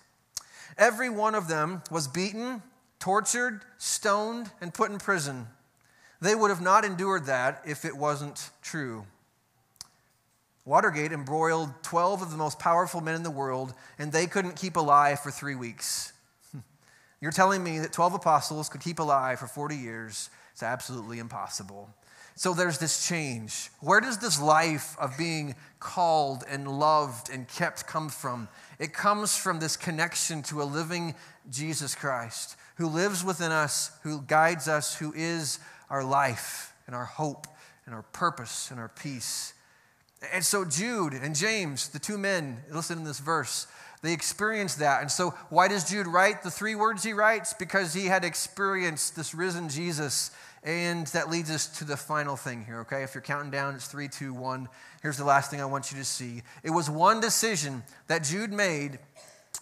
Every 0.78 1.10
one 1.10 1.36
of 1.36 1.48
them 1.48 1.82
was 1.90 2.08
beaten, 2.08 2.62
tortured, 3.00 3.62
stoned, 3.78 4.52
and 4.62 4.74
put 4.74 4.92
in 4.92 4.98
prison. 4.98 5.48
They 6.22 6.36
would 6.36 6.50
have 6.50 6.62
not 6.62 6.86
endured 6.86 7.26
that 7.26 7.62
if 7.66 7.86
it 7.86 7.96
wasn't 7.96 8.50
true. 8.62 9.06
Watergate 10.66 11.12
embroiled 11.12 11.70
12 11.84 12.24
of 12.24 12.32
the 12.32 12.38
most 12.38 12.58
powerful 12.58 13.00
men 13.00 13.16
in 13.16 13.24
the 13.24 13.30
world, 13.30 13.74
and 14.00 14.12
they 14.12 14.26
couldn't 14.26 14.56
keep 14.56 14.76
alive 14.76 15.20
for 15.20 15.30
three 15.30 15.56
weeks. 15.56 16.12
You're 17.22 17.32
telling 17.32 17.64
me 17.64 17.80
that 17.80 17.94
12 17.94 18.16
apostles 18.16 18.70
could 18.70 18.82
keep 18.82 19.00
alive 19.00 19.40
for 19.40 19.48
40 19.48 19.76
years 19.76 20.30
it's 20.56 20.64
absolutely 20.64 21.20
impossible. 21.20 21.90
So 22.36 22.54
there's 22.54 22.78
this 22.78 23.06
change. 23.06 23.70
Where 23.82 24.00
does 24.00 24.20
this 24.20 24.42
life 24.42 24.96
of 24.98 25.18
being 25.18 25.54
called 25.82 26.46
and 26.50 26.66
loved 26.80 27.30
and 27.30 27.46
kept 27.46 27.86
come 27.88 28.08
from? 28.08 28.48
It 28.80 28.94
comes 28.94 29.36
from 29.36 29.60
this 29.60 29.76
connection 29.76 30.44
to 30.44 30.62
a 30.62 30.64
living 30.64 31.14
Jesus 31.52 31.94
Christ 31.94 32.56
who 32.76 32.88
lives 32.88 33.22
within 33.22 33.52
us, 33.52 33.92
who 34.04 34.22
guides 34.22 34.70
us, 34.70 34.96
who 34.96 35.12
is 35.14 35.60
our 35.90 36.06
life 36.06 36.74
and 36.88 36.96
our 36.96 37.04
hope 37.04 37.48
and 37.86 37.94
our 37.94 38.04
purpose 38.04 38.72
and 38.72 38.80
our 38.80 38.88
peace. 38.88 39.54
And 40.32 40.46
so 40.46 40.64
Jude 40.64 41.12
and 41.12 41.36
James, 41.36 41.90
the 41.90 42.00
two 42.00 42.18
men, 42.18 42.64
listen 42.72 43.00
in 43.00 43.04
this 43.04 43.20
verse, 43.20 43.68
they 44.06 44.14
experienced 44.14 44.80
that. 44.80 45.02
And 45.02 45.12
so, 45.12 45.32
why 45.50 45.68
does 45.68 45.90
Jude 45.90 46.06
write 46.06 46.44
the 46.44 46.52
three 46.52 46.76
words 46.76 47.04
he 47.04 47.12
writes? 47.12 47.56
Because 47.56 47.94
he 47.94 48.06
had 48.06 48.24
experienced 48.24 49.16
this 49.16 49.34
risen 49.34 49.68
Jesus 49.68 50.30
and 50.66 51.06
that 51.08 51.30
leads 51.30 51.52
us 51.52 51.68
to 51.78 51.86
the 51.86 51.96
final 51.96 52.36
thing 52.36 52.66
here, 52.66 52.80
okay? 52.82 53.04
If 53.04 53.14
you're 53.14 53.22
counting 53.22 53.52
down, 53.52 53.76
it's 53.76 53.88
three, 53.88 54.08
two, 54.08 54.34
one. 54.34 54.68
Here's 55.04 55.18
the 55.18 55.24
last 55.24 55.52
thing 55.52 55.62
I 55.62 55.66
want 55.66 55.92
you 55.92 55.98
to 56.00 56.04
see. 56.04 56.42
It 56.64 56.72
was 56.72 56.90
one 56.90 57.22
decision 57.22 57.84
that 58.08 58.24
Jude 58.24 58.52
made 58.52 58.98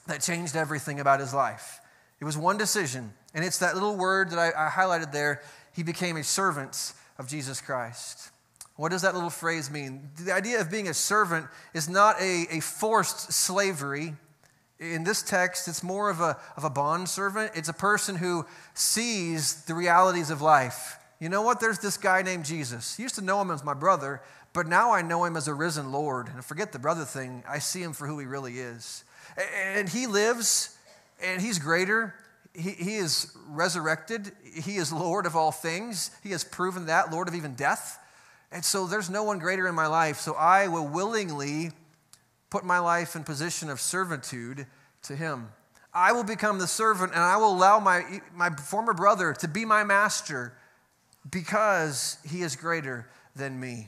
that 0.08 0.22
changed 0.22 0.56
everything 0.56 1.02
about 1.02 1.20
his 1.20 1.34
life. 1.34 1.82
It 2.22 2.26
was 2.26 2.38
one 2.38 2.58
decision, 2.58 3.12
and 3.34 3.44
it's 3.44 3.60
that 3.60 3.74
little 3.74 3.98
word 3.98 4.32
that 4.32 4.40
I, 4.40 4.68
I 4.68 4.70
highlighted 4.70 5.12
there. 5.12 5.42
He 5.74 5.84
became 5.84 6.16
a 6.16 6.24
servant 6.24 6.94
of 7.20 7.28
Jesus 7.28 7.60
Christ. 7.60 8.30
What 8.78 8.90
does 8.90 9.02
that 9.02 9.14
little 9.14 9.30
phrase 9.30 9.70
mean? 9.70 10.10
The 10.18 10.32
idea 10.32 10.62
of 10.62 10.72
being 10.72 10.88
a 10.88 10.94
servant 10.94 11.48
is 11.74 11.90
not 11.90 12.20
a, 12.22 12.48
a 12.50 12.60
forced 12.62 13.34
slavery. 13.34 14.16
In 14.80 15.04
this 15.04 15.22
text, 15.22 15.68
it's 15.68 15.84
more 15.84 16.10
of 16.10 16.20
a, 16.20 16.38
of 16.58 16.64
a 16.64 16.70
bond 16.70 17.08
servant. 17.08 17.52
It's 17.56 17.70
a 17.70 17.74
person 17.74 18.16
who 18.16 18.46
sees 18.74 19.64
the 19.66 19.76
realities 19.76 20.30
of 20.30 20.42
life. 20.42 20.98
You 21.20 21.30
know 21.30 21.42
what? 21.42 21.60
There's 21.60 21.80
this 21.80 21.96
guy 21.96 22.22
named 22.22 22.44
Jesus. 22.44 22.98
I 23.00 23.04
used 23.04 23.16
to 23.16 23.22
know 23.22 23.40
him 23.42 23.52
as 23.52 23.64
my 23.64 23.74
brother, 23.74 24.22
but 24.52 24.68
now 24.68 24.92
I 24.92 25.02
know 25.02 25.24
him 25.24 25.38
as 25.38 25.48
a 25.48 25.54
risen 25.54 25.92
Lord. 25.92 26.28
And 26.28 26.44
forget 26.44 26.72
the 26.72 26.80
brother 26.80 27.06
thing, 27.06 27.44
I 27.48 27.60
see 27.60 27.82
him 27.82 27.94
for 27.94 28.08
who 28.08 28.20
he 28.20 28.26
really 28.26 28.60
is. 28.60 29.04
And 29.64 29.88
he 29.88 30.06
lives, 30.06 30.76
and 31.24 31.42
he's 31.42 31.60
greater. 31.60 32.14
he, 32.54 32.72
he 32.72 32.96
is 32.96 33.36
resurrected. 33.48 34.32
He 34.44 34.76
is 34.76 34.92
Lord 34.92 35.26
of 35.26 35.36
all 35.36 35.52
things. 35.52 36.12
He 36.22 36.32
has 36.32 36.44
proven 36.44 36.86
that, 36.86 37.12
Lord 37.12 37.28
of 37.28 37.36
even 37.36 37.56
death. 37.56 38.00
And 38.52 38.64
so 38.64 38.86
there's 38.86 39.10
no 39.10 39.24
one 39.24 39.40
greater 39.40 39.68
in 39.68 39.76
my 39.76 39.88
life. 39.88 40.18
So 40.18 40.34
I 40.34 40.68
will 40.68 40.88
willingly 40.88 41.72
put 42.54 42.64
my 42.64 42.78
life 42.78 43.16
in 43.16 43.24
position 43.24 43.68
of 43.68 43.82
servitude 43.82 44.68
to 45.02 45.16
him. 45.16 45.48
I 45.92 46.12
will 46.12 46.24
become 46.24 46.60
the 46.60 46.68
servant 46.68 47.12
and 47.12 47.20
I 47.20 47.36
will 47.38 47.52
allow 47.52 47.80
my, 47.80 48.22
my 48.36 48.52
former 48.52 48.94
brother 48.94 49.34
to 49.40 49.48
be 49.48 49.66
my 49.66 49.84
master 49.84 50.54
because 51.28 52.20
he 52.24 52.44
is 52.44 52.56
greater 52.56 53.10
than 53.36 53.60
me. 53.60 53.88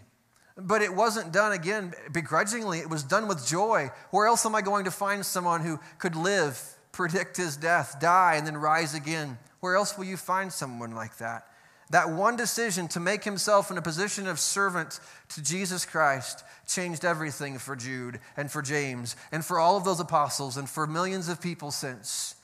But 0.58 0.82
it 0.82 0.96
wasn't 0.96 1.32
done 1.32 1.52
again 1.52 1.94
begrudgingly, 2.12 2.80
it 2.80 2.90
was 2.90 3.04
done 3.04 3.28
with 3.28 3.46
joy. 3.46 3.92
Where 4.10 4.26
else 4.26 4.48
am 4.48 4.56
I 4.56 4.64
going 4.64 4.86
to 4.86 4.92
find 4.92 5.24
someone 5.24 5.62
who 5.62 5.80
could 6.00 6.16
live, 6.16 6.60
predict 6.92 7.38
his 7.38 7.56
death, 7.58 7.98
die, 8.00 8.34
and 8.36 8.48
then 8.48 8.58
rise 8.58 8.96
again? 8.96 9.38
Where 9.60 9.76
else 9.76 9.96
will 9.96 10.06
you 10.06 10.18
find 10.18 10.52
someone 10.52 10.96
like 10.96 11.18
that? 11.18 11.46
That 11.92 12.10
one 12.10 12.36
decision 12.36 12.88
to 12.90 13.00
make 13.00 13.24
himself 13.24 13.70
in 13.70 13.78
a 13.78 13.82
position 13.82 14.28
of 14.28 14.40
servant 14.40 15.00
to 15.30 15.44
Jesus 15.44 15.86
Christ 15.86 16.44
changed 16.68 17.06
everything 17.06 17.60
for 17.60 17.76
Jude 17.76 18.20
and 18.36 18.50
for 18.50 18.62
James 18.62 19.16
and 19.32 19.46
for 19.46 19.60
all 19.60 19.78
of 19.78 19.84
those 19.84 20.00
apostles 20.00 20.58
and 20.58 20.68
for 20.68 20.88
millions 20.88 21.30
of 21.30 21.42
people 21.42 21.70
since. 21.70 22.36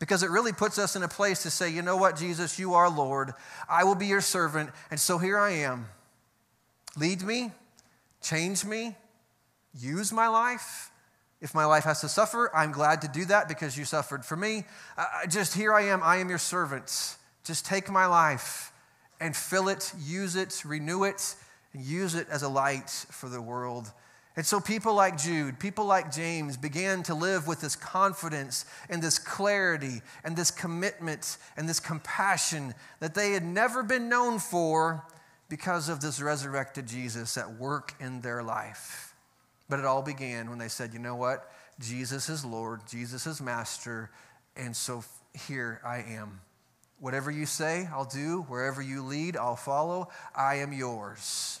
Because 0.00 0.24
it 0.24 0.30
really 0.30 0.52
puts 0.52 0.80
us 0.80 0.96
in 0.96 1.04
a 1.04 1.08
place 1.08 1.44
to 1.44 1.50
say, 1.50 1.70
you 1.70 1.80
know 1.80 1.96
what, 1.96 2.16
Jesus, 2.16 2.58
you 2.58 2.74
are 2.74 2.90
Lord. 2.90 3.34
I 3.68 3.84
will 3.84 3.94
be 3.94 4.06
your 4.06 4.20
servant. 4.20 4.70
And 4.90 4.98
so 4.98 5.16
here 5.18 5.38
I 5.38 5.50
am. 5.50 5.86
Lead 6.96 7.22
me, 7.22 7.52
change 8.20 8.64
me, 8.64 8.96
use 9.78 10.12
my 10.12 10.26
life. 10.26 10.90
If 11.40 11.54
my 11.54 11.64
life 11.66 11.84
has 11.84 12.00
to 12.00 12.08
suffer, 12.08 12.50
I'm 12.54 12.72
glad 12.72 13.02
to 13.02 13.08
do 13.08 13.24
that 13.26 13.46
because 13.46 13.78
you 13.78 13.84
suffered 13.84 14.24
for 14.24 14.36
me. 14.36 14.64
Uh, 14.98 15.06
just 15.28 15.54
here 15.54 15.72
I 15.72 15.82
am. 15.82 16.02
I 16.02 16.16
am 16.16 16.28
your 16.28 16.38
servant. 16.38 17.16
Just 17.44 17.64
take 17.64 17.88
my 17.88 18.06
life 18.06 18.71
and 19.22 19.36
fill 19.36 19.68
it, 19.68 19.92
use 20.00 20.34
it, 20.34 20.62
renew 20.66 21.04
it, 21.04 21.36
and 21.72 21.84
use 21.84 22.14
it 22.14 22.26
as 22.28 22.42
a 22.42 22.48
light 22.48 22.90
for 22.90 23.28
the 23.28 23.40
world. 23.40 23.90
And 24.34 24.44
so 24.44 24.60
people 24.60 24.94
like 24.94 25.16
Jude, 25.16 25.60
people 25.60 25.84
like 25.84 26.10
James 26.10 26.56
began 26.56 27.02
to 27.04 27.14
live 27.14 27.46
with 27.46 27.60
this 27.60 27.76
confidence 27.76 28.64
and 28.88 29.02
this 29.02 29.18
clarity 29.18 30.00
and 30.24 30.36
this 30.36 30.50
commitment 30.50 31.36
and 31.56 31.68
this 31.68 31.78
compassion 31.78 32.74
that 33.00 33.14
they 33.14 33.32
had 33.32 33.44
never 33.44 33.82
been 33.82 34.08
known 34.08 34.38
for 34.38 35.04
because 35.48 35.88
of 35.88 36.00
this 36.00 36.20
resurrected 36.20 36.86
Jesus 36.86 37.36
at 37.36 37.58
work 37.58 37.94
in 38.00 38.22
their 38.22 38.42
life. 38.42 39.14
But 39.68 39.78
it 39.78 39.84
all 39.84 40.02
began 40.02 40.50
when 40.50 40.58
they 40.58 40.68
said, 40.68 40.92
you 40.94 40.98
know 40.98 41.16
what? 41.16 41.52
Jesus 41.78 42.28
is 42.28 42.44
Lord, 42.44 42.80
Jesus 42.88 43.26
is 43.26 43.40
Master, 43.40 44.10
and 44.56 44.74
so 44.74 45.04
here 45.34 45.80
I 45.84 45.98
am. 45.98 46.40
Whatever 47.02 47.32
you 47.32 47.46
say, 47.46 47.88
I'll 47.92 48.04
do. 48.04 48.42
Wherever 48.42 48.80
you 48.80 49.02
lead, 49.02 49.36
I'll 49.36 49.56
follow. 49.56 50.08
I 50.36 50.58
am 50.58 50.72
yours. 50.72 51.58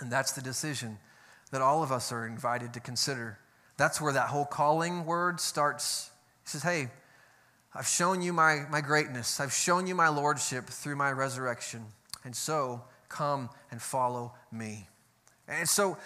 And 0.00 0.10
that's 0.10 0.32
the 0.32 0.42
decision 0.42 0.98
that 1.52 1.62
all 1.62 1.84
of 1.84 1.92
us 1.92 2.10
are 2.10 2.26
invited 2.26 2.72
to 2.72 2.80
consider. 2.80 3.38
That's 3.76 4.00
where 4.00 4.12
that 4.12 4.30
whole 4.30 4.44
calling 4.44 5.04
word 5.04 5.38
starts. 5.38 6.10
He 6.42 6.48
says, 6.48 6.64
Hey, 6.64 6.90
I've 7.72 7.86
shown 7.86 8.20
you 8.20 8.32
my, 8.32 8.64
my 8.68 8.80
greatness, 8.80 9.38
I've 9.38 9.52
shown 9.52 9.86
you 9.86 9.94
my 9.94 10.08
lordship 10.08 10.66
through 10.66 10.96
my 10.96 11.12
resurrection. 11.12 11.84
And 12.24 12.34
so 12.34 12.82
come 13.08 13.48
and 13.70 13.80
follow 13.80 14.34
me. 14.50 14.88
And 15.46 15.68
so 15.68 15.98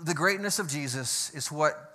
the 0.00 0.14
greatness 0.14 0.60
of 0.60 0.68
Jesus 0.68 1.34
is 1.34 1.50
what 1.50 1.93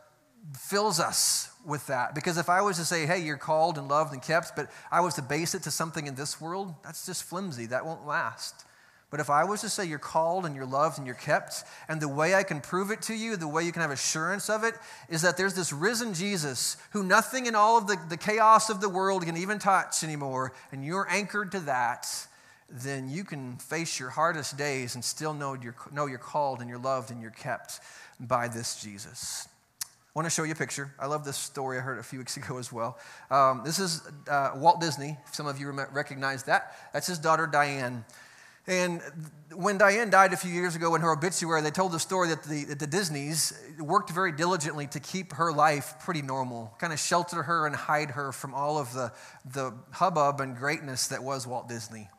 fills 0.57 0.99
us 0.99 1.51
with 1.65 1.85
that. 1.87 2.15
Because 2.15 2.37
if 2.37 2.49
I 2.49 2.61
was 2.61 2.77
to 2.77 2.85
say, 2.85 3.05
hey, 3.05 3.19
you're 3.19 3.37
called 3.37 3.77
and 3.77 3.87
loved 3.87 4.13
and 4.13 4.21
kept, 4.21 4.55
but 4.55 4.69
I 4.91 5.01
was 5.01 5.15
to 5.15 5.21
base 5.21 5.55
it 5.55 5.63
to 5.63 5.71
something 5.71 6.07
in 6.07 6.15
this 6.15 6.39
world, 6.39 6.73
that's 6.83 7.05
just 7.05 7.23
flimsy. 7.23 7.67
That 7.67 7.85
won't 7.85 8.07
last. 8.07 8.65
But 9.11 9.19
if 9.19 9.29
I 9.29 9.43
was 9.43 9.61
to 9.61 9.69
say 9.69 9.85
you're 9.85 9.97
called 9.97 10.45
and 10.45 10.55
you're 10.55 10.67
loved 10.67 10.99
and 10.99 11.07
you're 11.07 11.15
kept, 11.15 11.63
and 11.87 11.99
the 11.99 12.07
way 12.07 12.35
I 12.35 12.43
can 12.43 12.61
prove 12.61 12.91
it 12.91 13.01
to 13.03 13.15
you, 13.15 13.37
the 13.37 13.47
way 13.47 13.63
you 13.63 13.71
can 13.71 13.81
have 13.81 13.91
assurance 13.91 14.49
of 14.49 14.63
it, 14.63 14.75
is 15.09 15.23
that 15.23 15.35
there's 15.35 15.55
this 15.55 15.73
risen 15.73 16.13
Jesus 16.13 16.77
who 16.91 17.03
nothing 17.03 17.47
in 17.47 17.55
all 17.55 17.77
of 17.77 17.87
the, 17.87 17.97
the 18.09 18.17
chaos 18.17 18.69
of 18.69 18.81
the 18.81 18.89
world 18.89 19.25
can 19.25 19.35
even 19.35 19.57
touch 19.57 20.03
anymore, 20.03 20.53
and 20.71 20.85
you're 20.85 21.09
anchored 21.09 21.51
to 21.53 21.59
that, 21.61 22.05
then 22.69 23.09
you 23.09 23.23
can 23.23 23.57
face 23.57 23.99
your 23.99 24.11
hardest 24.11 24.57
days 24.57 24.93
and 24.93 25.03
still 25.03 25.33
know 25.33 25.55
you're, 25.55 25.75
know 25.91 26.05
you're 26.05 26.19
called 26.19 26.59
and 26.59 26.69
you're 26.69 26.77
loved 26.77 27.09
and 27.09 27.19
you're 27.19 27.31
kept 27.31 27.79
by 28.19 28.47
this 28.47 28.79
Jesus. 28.79 29.47
I 30.09 30.19
want 30.19 30.25
to 30.25 30.31
show 30.31 30.43
you 30.43 30.53
a 30.53 30.55
picture. 30.55 30.91
I 30.99 31.05
love 31.05 31.23
this 31.23 31.37
story. 31.37 31.77
I 31.77 31.81
heard 31.81 31.99
a 31.99 32.03
few 32.03 32.17
weeks 32.17 32.35
ago 32.37 32.57
as 32.57 32.73
well. 32.73 32.97
Um, 33.29 33.61
this 33.63 33.77
is 33.77 34.01
uh, 34.27 34.51
Walt 34.55 34.81
Disney. 34.81 35.17
Some 35.31 35.45
of 35.45 35.59
you 35.59 35.69
recognize 35.69 36.43
that. 36.43 36.75
That's 36.93 37.07
his 37.07 37.19
daughter, 37.19 37.45
Diane. 37.45 38.05
And 38.65 39.01
when 39.53 39.77
Diane 39.77 40.09
died 40.09 40.33
a 40.33 40.37
few 40.37 40.51
years 40.51 40.75
ago 40.75 40.93
in 40.95 41.01
her 41.01 41.11
obituary, 41.11 41.61
they 41.61 41.71
told 41.71 41.91
the 41.91 41.99
story 41.99 42.29
that 42.29 42.43
the, 42.43 42.65
that 42.65 42.79
the 42.79 42.87
Disneys 42.87 43.53
worked 43.79 44.11
very 44.11 44.31
diligently 44.31 44.85
to 44.87 44.99
keep 44.99 45.33
her 45.33 45.51
life 45.51 45.95
pretty 46.03 46.21
normal, 46.21 46.73
kind 46.79 46.93
of 46.93 46.99
shelter 46.99 47.43
her 47.43 47.65
and 47.65 47.75
hide 47.75 48.11
her 48.11 48.31
from 48.31 48.53
all 48.53 48.77
of 48.77 48.93
the, 48.93 49.11
the 49.53 49.73
hubbub 49.91 50.41
and 50.41 50.55
greatness 50.55 51.07
that 51.07 51.23
was 51.23 51.47
Walt 51.47 51.67
Disney. 51.67 52.09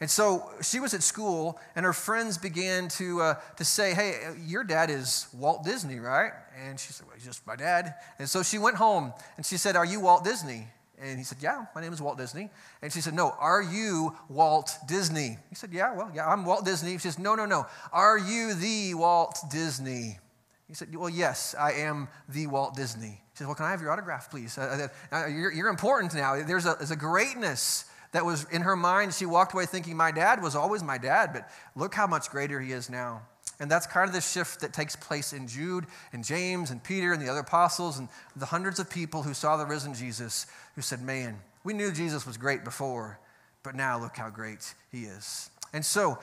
And 0.00 0.10
so 0.10 0.50
she 0.62 0.80
was 0.80 0.94
at 0.94 1.02
school, 1.02 1.60
and 1.76 1.84
her 1.84 1.92
friends 1.92 2.38
began 2.38 2.88
to, 2.88 3.20
uh, 3.20 3.34
to 3.56 3.64
say, 3.64 3.92
Hey, 3.94 4.18
your 4.46 4.64
dad 4.64 4.88
is 4.88 5.28
Walt 5.34 5.62
Disney, 5.62 5.98
right? 5.98 6.32
And 6.66 6.80
she 6.80 6.92
said, 6.92 7.06
Well, 7.06 7.16
he's 7.16 7.26
just 7.26 7.46
my 7.46 7.54
dad. 7.54 7.94
And 8.18 8.28
so 8.28 8.42
she 8.42 8.58
went 8.58 8.76
home 8.76 9.12
and 9.36 9.44
she 9.44 9.58
said, 9.58 9.76
Are 9.76 9.84
you 9.84 10.00
Walt 10.00 10.24
Disney? 10.24 10.68
And 11.02 11.18
he 11.18 11.24
said, 11.24 11.38
Yeah, 11.40 11.64
my 11.74 11.82
name 11.82 11.92
is 11.92 12.00
Walt 12.00 12.16
Disney. 12.16 12.48
And 12.80 12.92
she 12.92 13.00
said, 13.02 13.14
No, 13.14 13.34
are 13.38 13.62
you 13.62 14.16
Walt 14.28 14.74
Disney? 14.88 15.38
He 15.50 15.54
said, 15.54 15.72
Yeah, 15.72 15.94
well, 15.94 16.10
yeah, 16.14 16.26
I'm 16.26 16.46
Walt 16.46 16.64
Disney. 16.64 16.92
She 16.92 16.98
says, 16.98 17.18
No, 17.18 17.34
no, 17.34 17.44
no. 17.44 17.66
Are 17.92 18.18
you 18.18 18.54
the 18.54 18.94
Walt 18.94 19.38
Disney? 19.50 20.18
He 20.66 20.74
said, 20.74 20.94
Well, 20.94 21.10
yes, 21.10 21.54
I 21.58 21.72
am 21.72 22.08
the 22.28 22.46
Walt 22.46 22.74
Disney. 22.74 23.20
She 23.32 23.38
said, 23.38 23.46
Well, 23.46 23.56
can 23.56 23.66
I 23.66 23.70
have 23.70 23.82
your 23.82 23.90
autograph, 23.90 24.30
please? 24.30 24.56
Uh, 24.56 24.88
uh, 25.12 25.26
you're, 25.26 25.52
you're 25.52 25.68
important 25.68 26.14
now. 26.14 26.42
There's 26.42 26.64
a, 26.64 26.76
there's 26.78 26.90
a 26.90 26.96
greatness 26.96 27.86
that 28.12 28.24
was 28.24 28.44
in 28.50 28.62
her 28.62 28.76
mind. 28.76 29.14
She 29.14 29.26
walked 29.26 29.52
away 29.52 29.66
thinking, 29.66 29.96
My 29.96 30.10
dad 30.10 30.42
was 30.42 30.56
always 30.56 30.82
my 30.82 30.98
dad, 30.98 31.32
but 31.32 31.48
look 31.76 31.94
how 31.94 32.06
much 32.06 32.30
greater 32.30 32.60
he 32.60 32.72
is 32.72 32.90
now. 32.90 33.22
And 33.60 33.70
that's 33.70 33.86
kind 33.86 34.08
of 34.08 34.14
the 34.14 34.22
shift 34.22 34.60
that 34.60 34.72
takes 34.72 34.96
place 34.96 35.34
in 35.34 35.46
Jude 35.46 35.84
and 36.12 36.24
James 36.24 36.70
and 36.70 36.82
Peter 36.82 37.12
and 37.12 37.20
the 37.20 37.28
other 37.28 37.40
apostles 37.40 37.98
and 37.98 38.08
the 38.34 38.46
hundreds 38.46 38.78
of 38.78 38.88
people 38.88 39.22
who 39.22 39.34
saw 39.34 39.58
the 39.58 39.66
risen 39.66 39.92
Jesus 39.92 40.46
who 40.74 40.82
said, 40.82 41.02
Man, 41.02 41.38
we 41.62 41.74
knew 41.74 41.92
Jesus 41.92 42.26
was 42.26 42.36
great 42.36 42.64
before, 42.64 43.18
but 43.62 43.74
now 43.74 43.98
look 43.98 44.16
how 44.16 44.30
great 44.30 44.74
he 44.90 45.02
is. 45.02 45.50
And 45.72 45.84
so, 45.84 46.18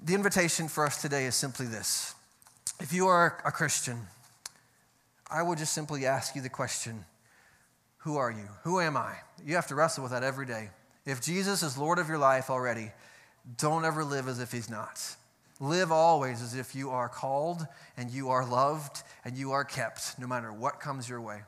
the 0.00 0.14
invitation 0.14 0.68
for 0.68 0.84
us 0.84 1.00
today 1.00 1.26
is 1.26 1.34
simply 1.34 1.66
this 1.66 2.14
if 2.80 2.92
you 2.92 3.06
are 3.06 3.40
a 3.44 3.52
Christian, 3.52 4.00
I 5.30 5.42
will 5.42 5.54
just 5.54 5.72
simply 5.72 6.06
ask 6.06 6.34
you 6.34 6.42
the 6.42 6.48
question 6.48 7.04
Who 7.98 8.16
are 8.16 8.30
you? 8.30 8.48
Who 8.62 8.80
am 8.80 8.96
I? 8.96 9.16
You 9.44 9.54
have 9.54 9.66
to 9.68 9.74
wrestle 9.74 10.02
with 10.02 10.12
that 10.12 10.22
every 10.22 10.46
day. 10.46 10.70
If 11.06 11.20
Jesus 11.20 11.62
is 11.62 11.76
Lord 11.76 11.98
of 11.98 12.08
your 12.08 12.18
life 12.18 12.48
already, 12.48 12.90
don't 13.58 13.84
ever 13.84 14.04
live 14.04 14.26
as 14.28 14.40
if 14.40 14.52
he's 14.52 14.70
not. 14.70 15.00
Live 15.60 15.92
always 15.92 16.42
as 16.42 16.54
if 16.54 16.74
you 16.74 16.90
are 16.90 17.08
called 17.08 17.66
and 17.96 18.10
you 18.10 18.30
are 18.30 18.48
loved 18.48 19.02
and 19.24 19.36
you 19.36 19.52
are 19.52 19.64
kept 19.64 20.18
no 20.18 20.26
matter 20.26 20.52
what 20.52 20.80
comes 20.80 21.08
your 21.08 21.20
way. 21.20 21.42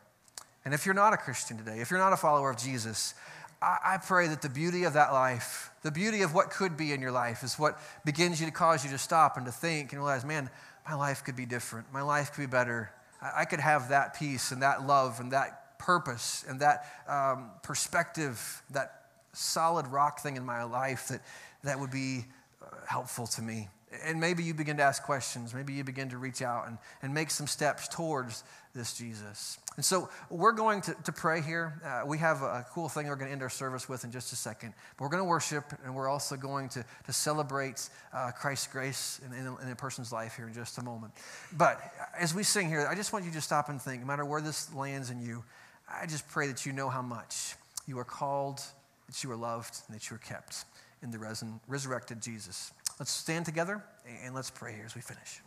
And 0.64 0.74
if 0.74 0.84
you're 0.84 0.94
not 0.94 1.12
a 1.12 1.16
Christian 1.16 1.56
today, 1.56 1.80
if 1.80 1.90
you're 1.90 2.00
not 2.00 2.12
a 2.12 2.16
follower 2.16 2.50
of 2.50 2.58
Jesus, 2.58 3.14
I, 3.62 3.98
pray 4.04 4.28
that 4.28 4.42
the 4.42 4.50
beauty 4.50 4.84
of 4.84 4.92
that 4.92 5.12
life, 5.12 5.70
the 5.82 5.90
beauty 5.90 6.22
of 6.22 6.34
what 6.34 6.50
could 6.50 6.76
be 6.76 6.92
in 6.92 7.00
your 7.00 7.10
life, 7.10 7.42
is 7.42 7.58
what 7.58 7.80
begins 8.04 8.38
you 8.38 8.46
to 8.46 8.52
cause 8.52 8.84
you 8.84 8.90
to 8.90 8.98
stop 8.98 9.38
and 9.38 9.46
to 9.46 9.52
think 9.52 9.92
and 9.92 10.00
realize, 10.00 10.24
man, 10.24 10.50
my 10.86 10.94
life 10.94 11.24
could 11.24 11.36
be 11.36 11.46
different. 11.46 11.90
My 11.92 12.02
life 12.02 12.32
could 12.32 12.42
be 12.42 12.46
better. 12.46 12.90
I, 13.22 13.40
I 13.40 13.44
could 13.46 13.60
have 13.60 13.88
that 13.88 14.18
peace 14.18 14.52
and 14.52 14.62
that 14.62 14.86
love 14.86 15.20
and 15.20 15.32
that 15.32 15.78
purpose 15.78 16.44
and 16.48 16.60
that 16.60 16.84
um, 17.08 17.50
perspective, 17.62 18.62
that 18.70 19.05
solid 19.36 19.86
rock 19.88 20.20
thing 20.20 20.36
in 20.36 20.44
my 20.44 20.64
life 20.64 21.08
that, 21.08 21.20
that 21.64 21.78
would 21.78 21.90
be 21.90 22.24
uh, 22.62 22.66
helpful 22.86 23.26
to 23.26 23.42
me. 23.42 23.68
And 24.04 24.20
maybe 24.20 24.42
you 24.42 24.52
begin 24.52 24.76
to 24.78 24.82
ask 24.82 25.02
questions. 25.02 25.54
Maybe 25.54 25.72
you 25.72 25.84
begin 25.84 26.08
to 26.10 26.18
reach 26.18 26.42
out 26.42 26.66
and, 26.66 26.76
and 27.02 27.14
make 27.14 27.30
some 27.30 27.46
steps 27.46 27.88
towards 27.88 28.42
this 28.74 28.94
Jesus. 28.94 29.58
And 29.76 29.84
so 29.84 30.08
we're 30.28 30.52
going 30.52 30.80
to, 30.82 30.94
to 31.04 31.12
pray 31.12 31.40
here. 31.40 31.80
Uh, 31.84 32.06
we 32.06 32.18
have 32.18 32.42
a 32.42 32.66
cool 32.72 32.88
thing 32.88 33.06
we're 33.06 33.16
going 33.16 33.28
to 33.28 33.32
end 33.32 33.42
our 33.42 33.48
service 33.48 33.88
with 33.88 34.04
in 34.04 34.10
just 34.10 34.32
a 34.32 34.36
second. 34.36 34.74
But 34.96 35.04
we're 35.04 35.10
going 35.10 35.22
to 35.22 35.28
worship, 35.28 35.72
and 35.84 35.94
we're 35.94 36.08
also 36.08 36.36
going 36.36 36.68
to, 36.70 36.84
to 37.06 37.12
celebrate 37.12 37.88
uh, 38.12 38.32
Christ's 38.32 38.66
grace 38.66 39.20
in, 39.24 39.32
in, 39.32 39.46
in, 39.62 39.70
a 39.70 39.76
person's 39.76 40.12
life 40.12 40.36
here 40.36 40.46
in 40.48 40.54
just 40.54 40.78
a 40.78 40.82
moment. 40.82 41.12
But 41.52 41.80
as 42.18 42.34
we 42.34 42.42
sing 42.42 42.68
here, 42.68 42.86
I 42.90 42.94
just 42.94 43.12
want 43.12 43.24
you 43.24 43.30
to 43.32 43.40
stop 43.40 43.68
and 43.68 43.80
think, 43.80 44.00
no 44.00 44.06
matter 44.06 44.24
where 44.24 44.40
this 44.40 44.74
lands 44.74 45.10
in 45.10 45.20
you, 45.20 45.44
I 45.88 46.06
just 46.06 46.28
pray 46.28 46.48
that 46.48 46.66
you 46.66 46.72
know 46.72 46.88
how 46.88 47.02
much 47.02 47.54
you 47.86 47.98
are 47.98 48.04
called 48.04 48.60
that 49.06 49.22
you 49.22 49.30
are 49.30 49.36
loved, 49.36 49.78
and 49.86 49.96
that 49.96 50.10
you 50.10 50.16
are 50.16 50.20
kept 50.20 50.64
in 51.02 51.10
the 51.10 51.18
resurrected 51.68 52.20
Jesus. 52.20 52.72
Let's 52.98 53.10
stand 53.10 53.44
together 53.44 53.82
and 54.24 54.34
let's 54.34 54.50
pray 54.50 54.72
here 54.72 54.84
as 54.86 54.94
we 54.94 55.00
finish. 55.00 55.40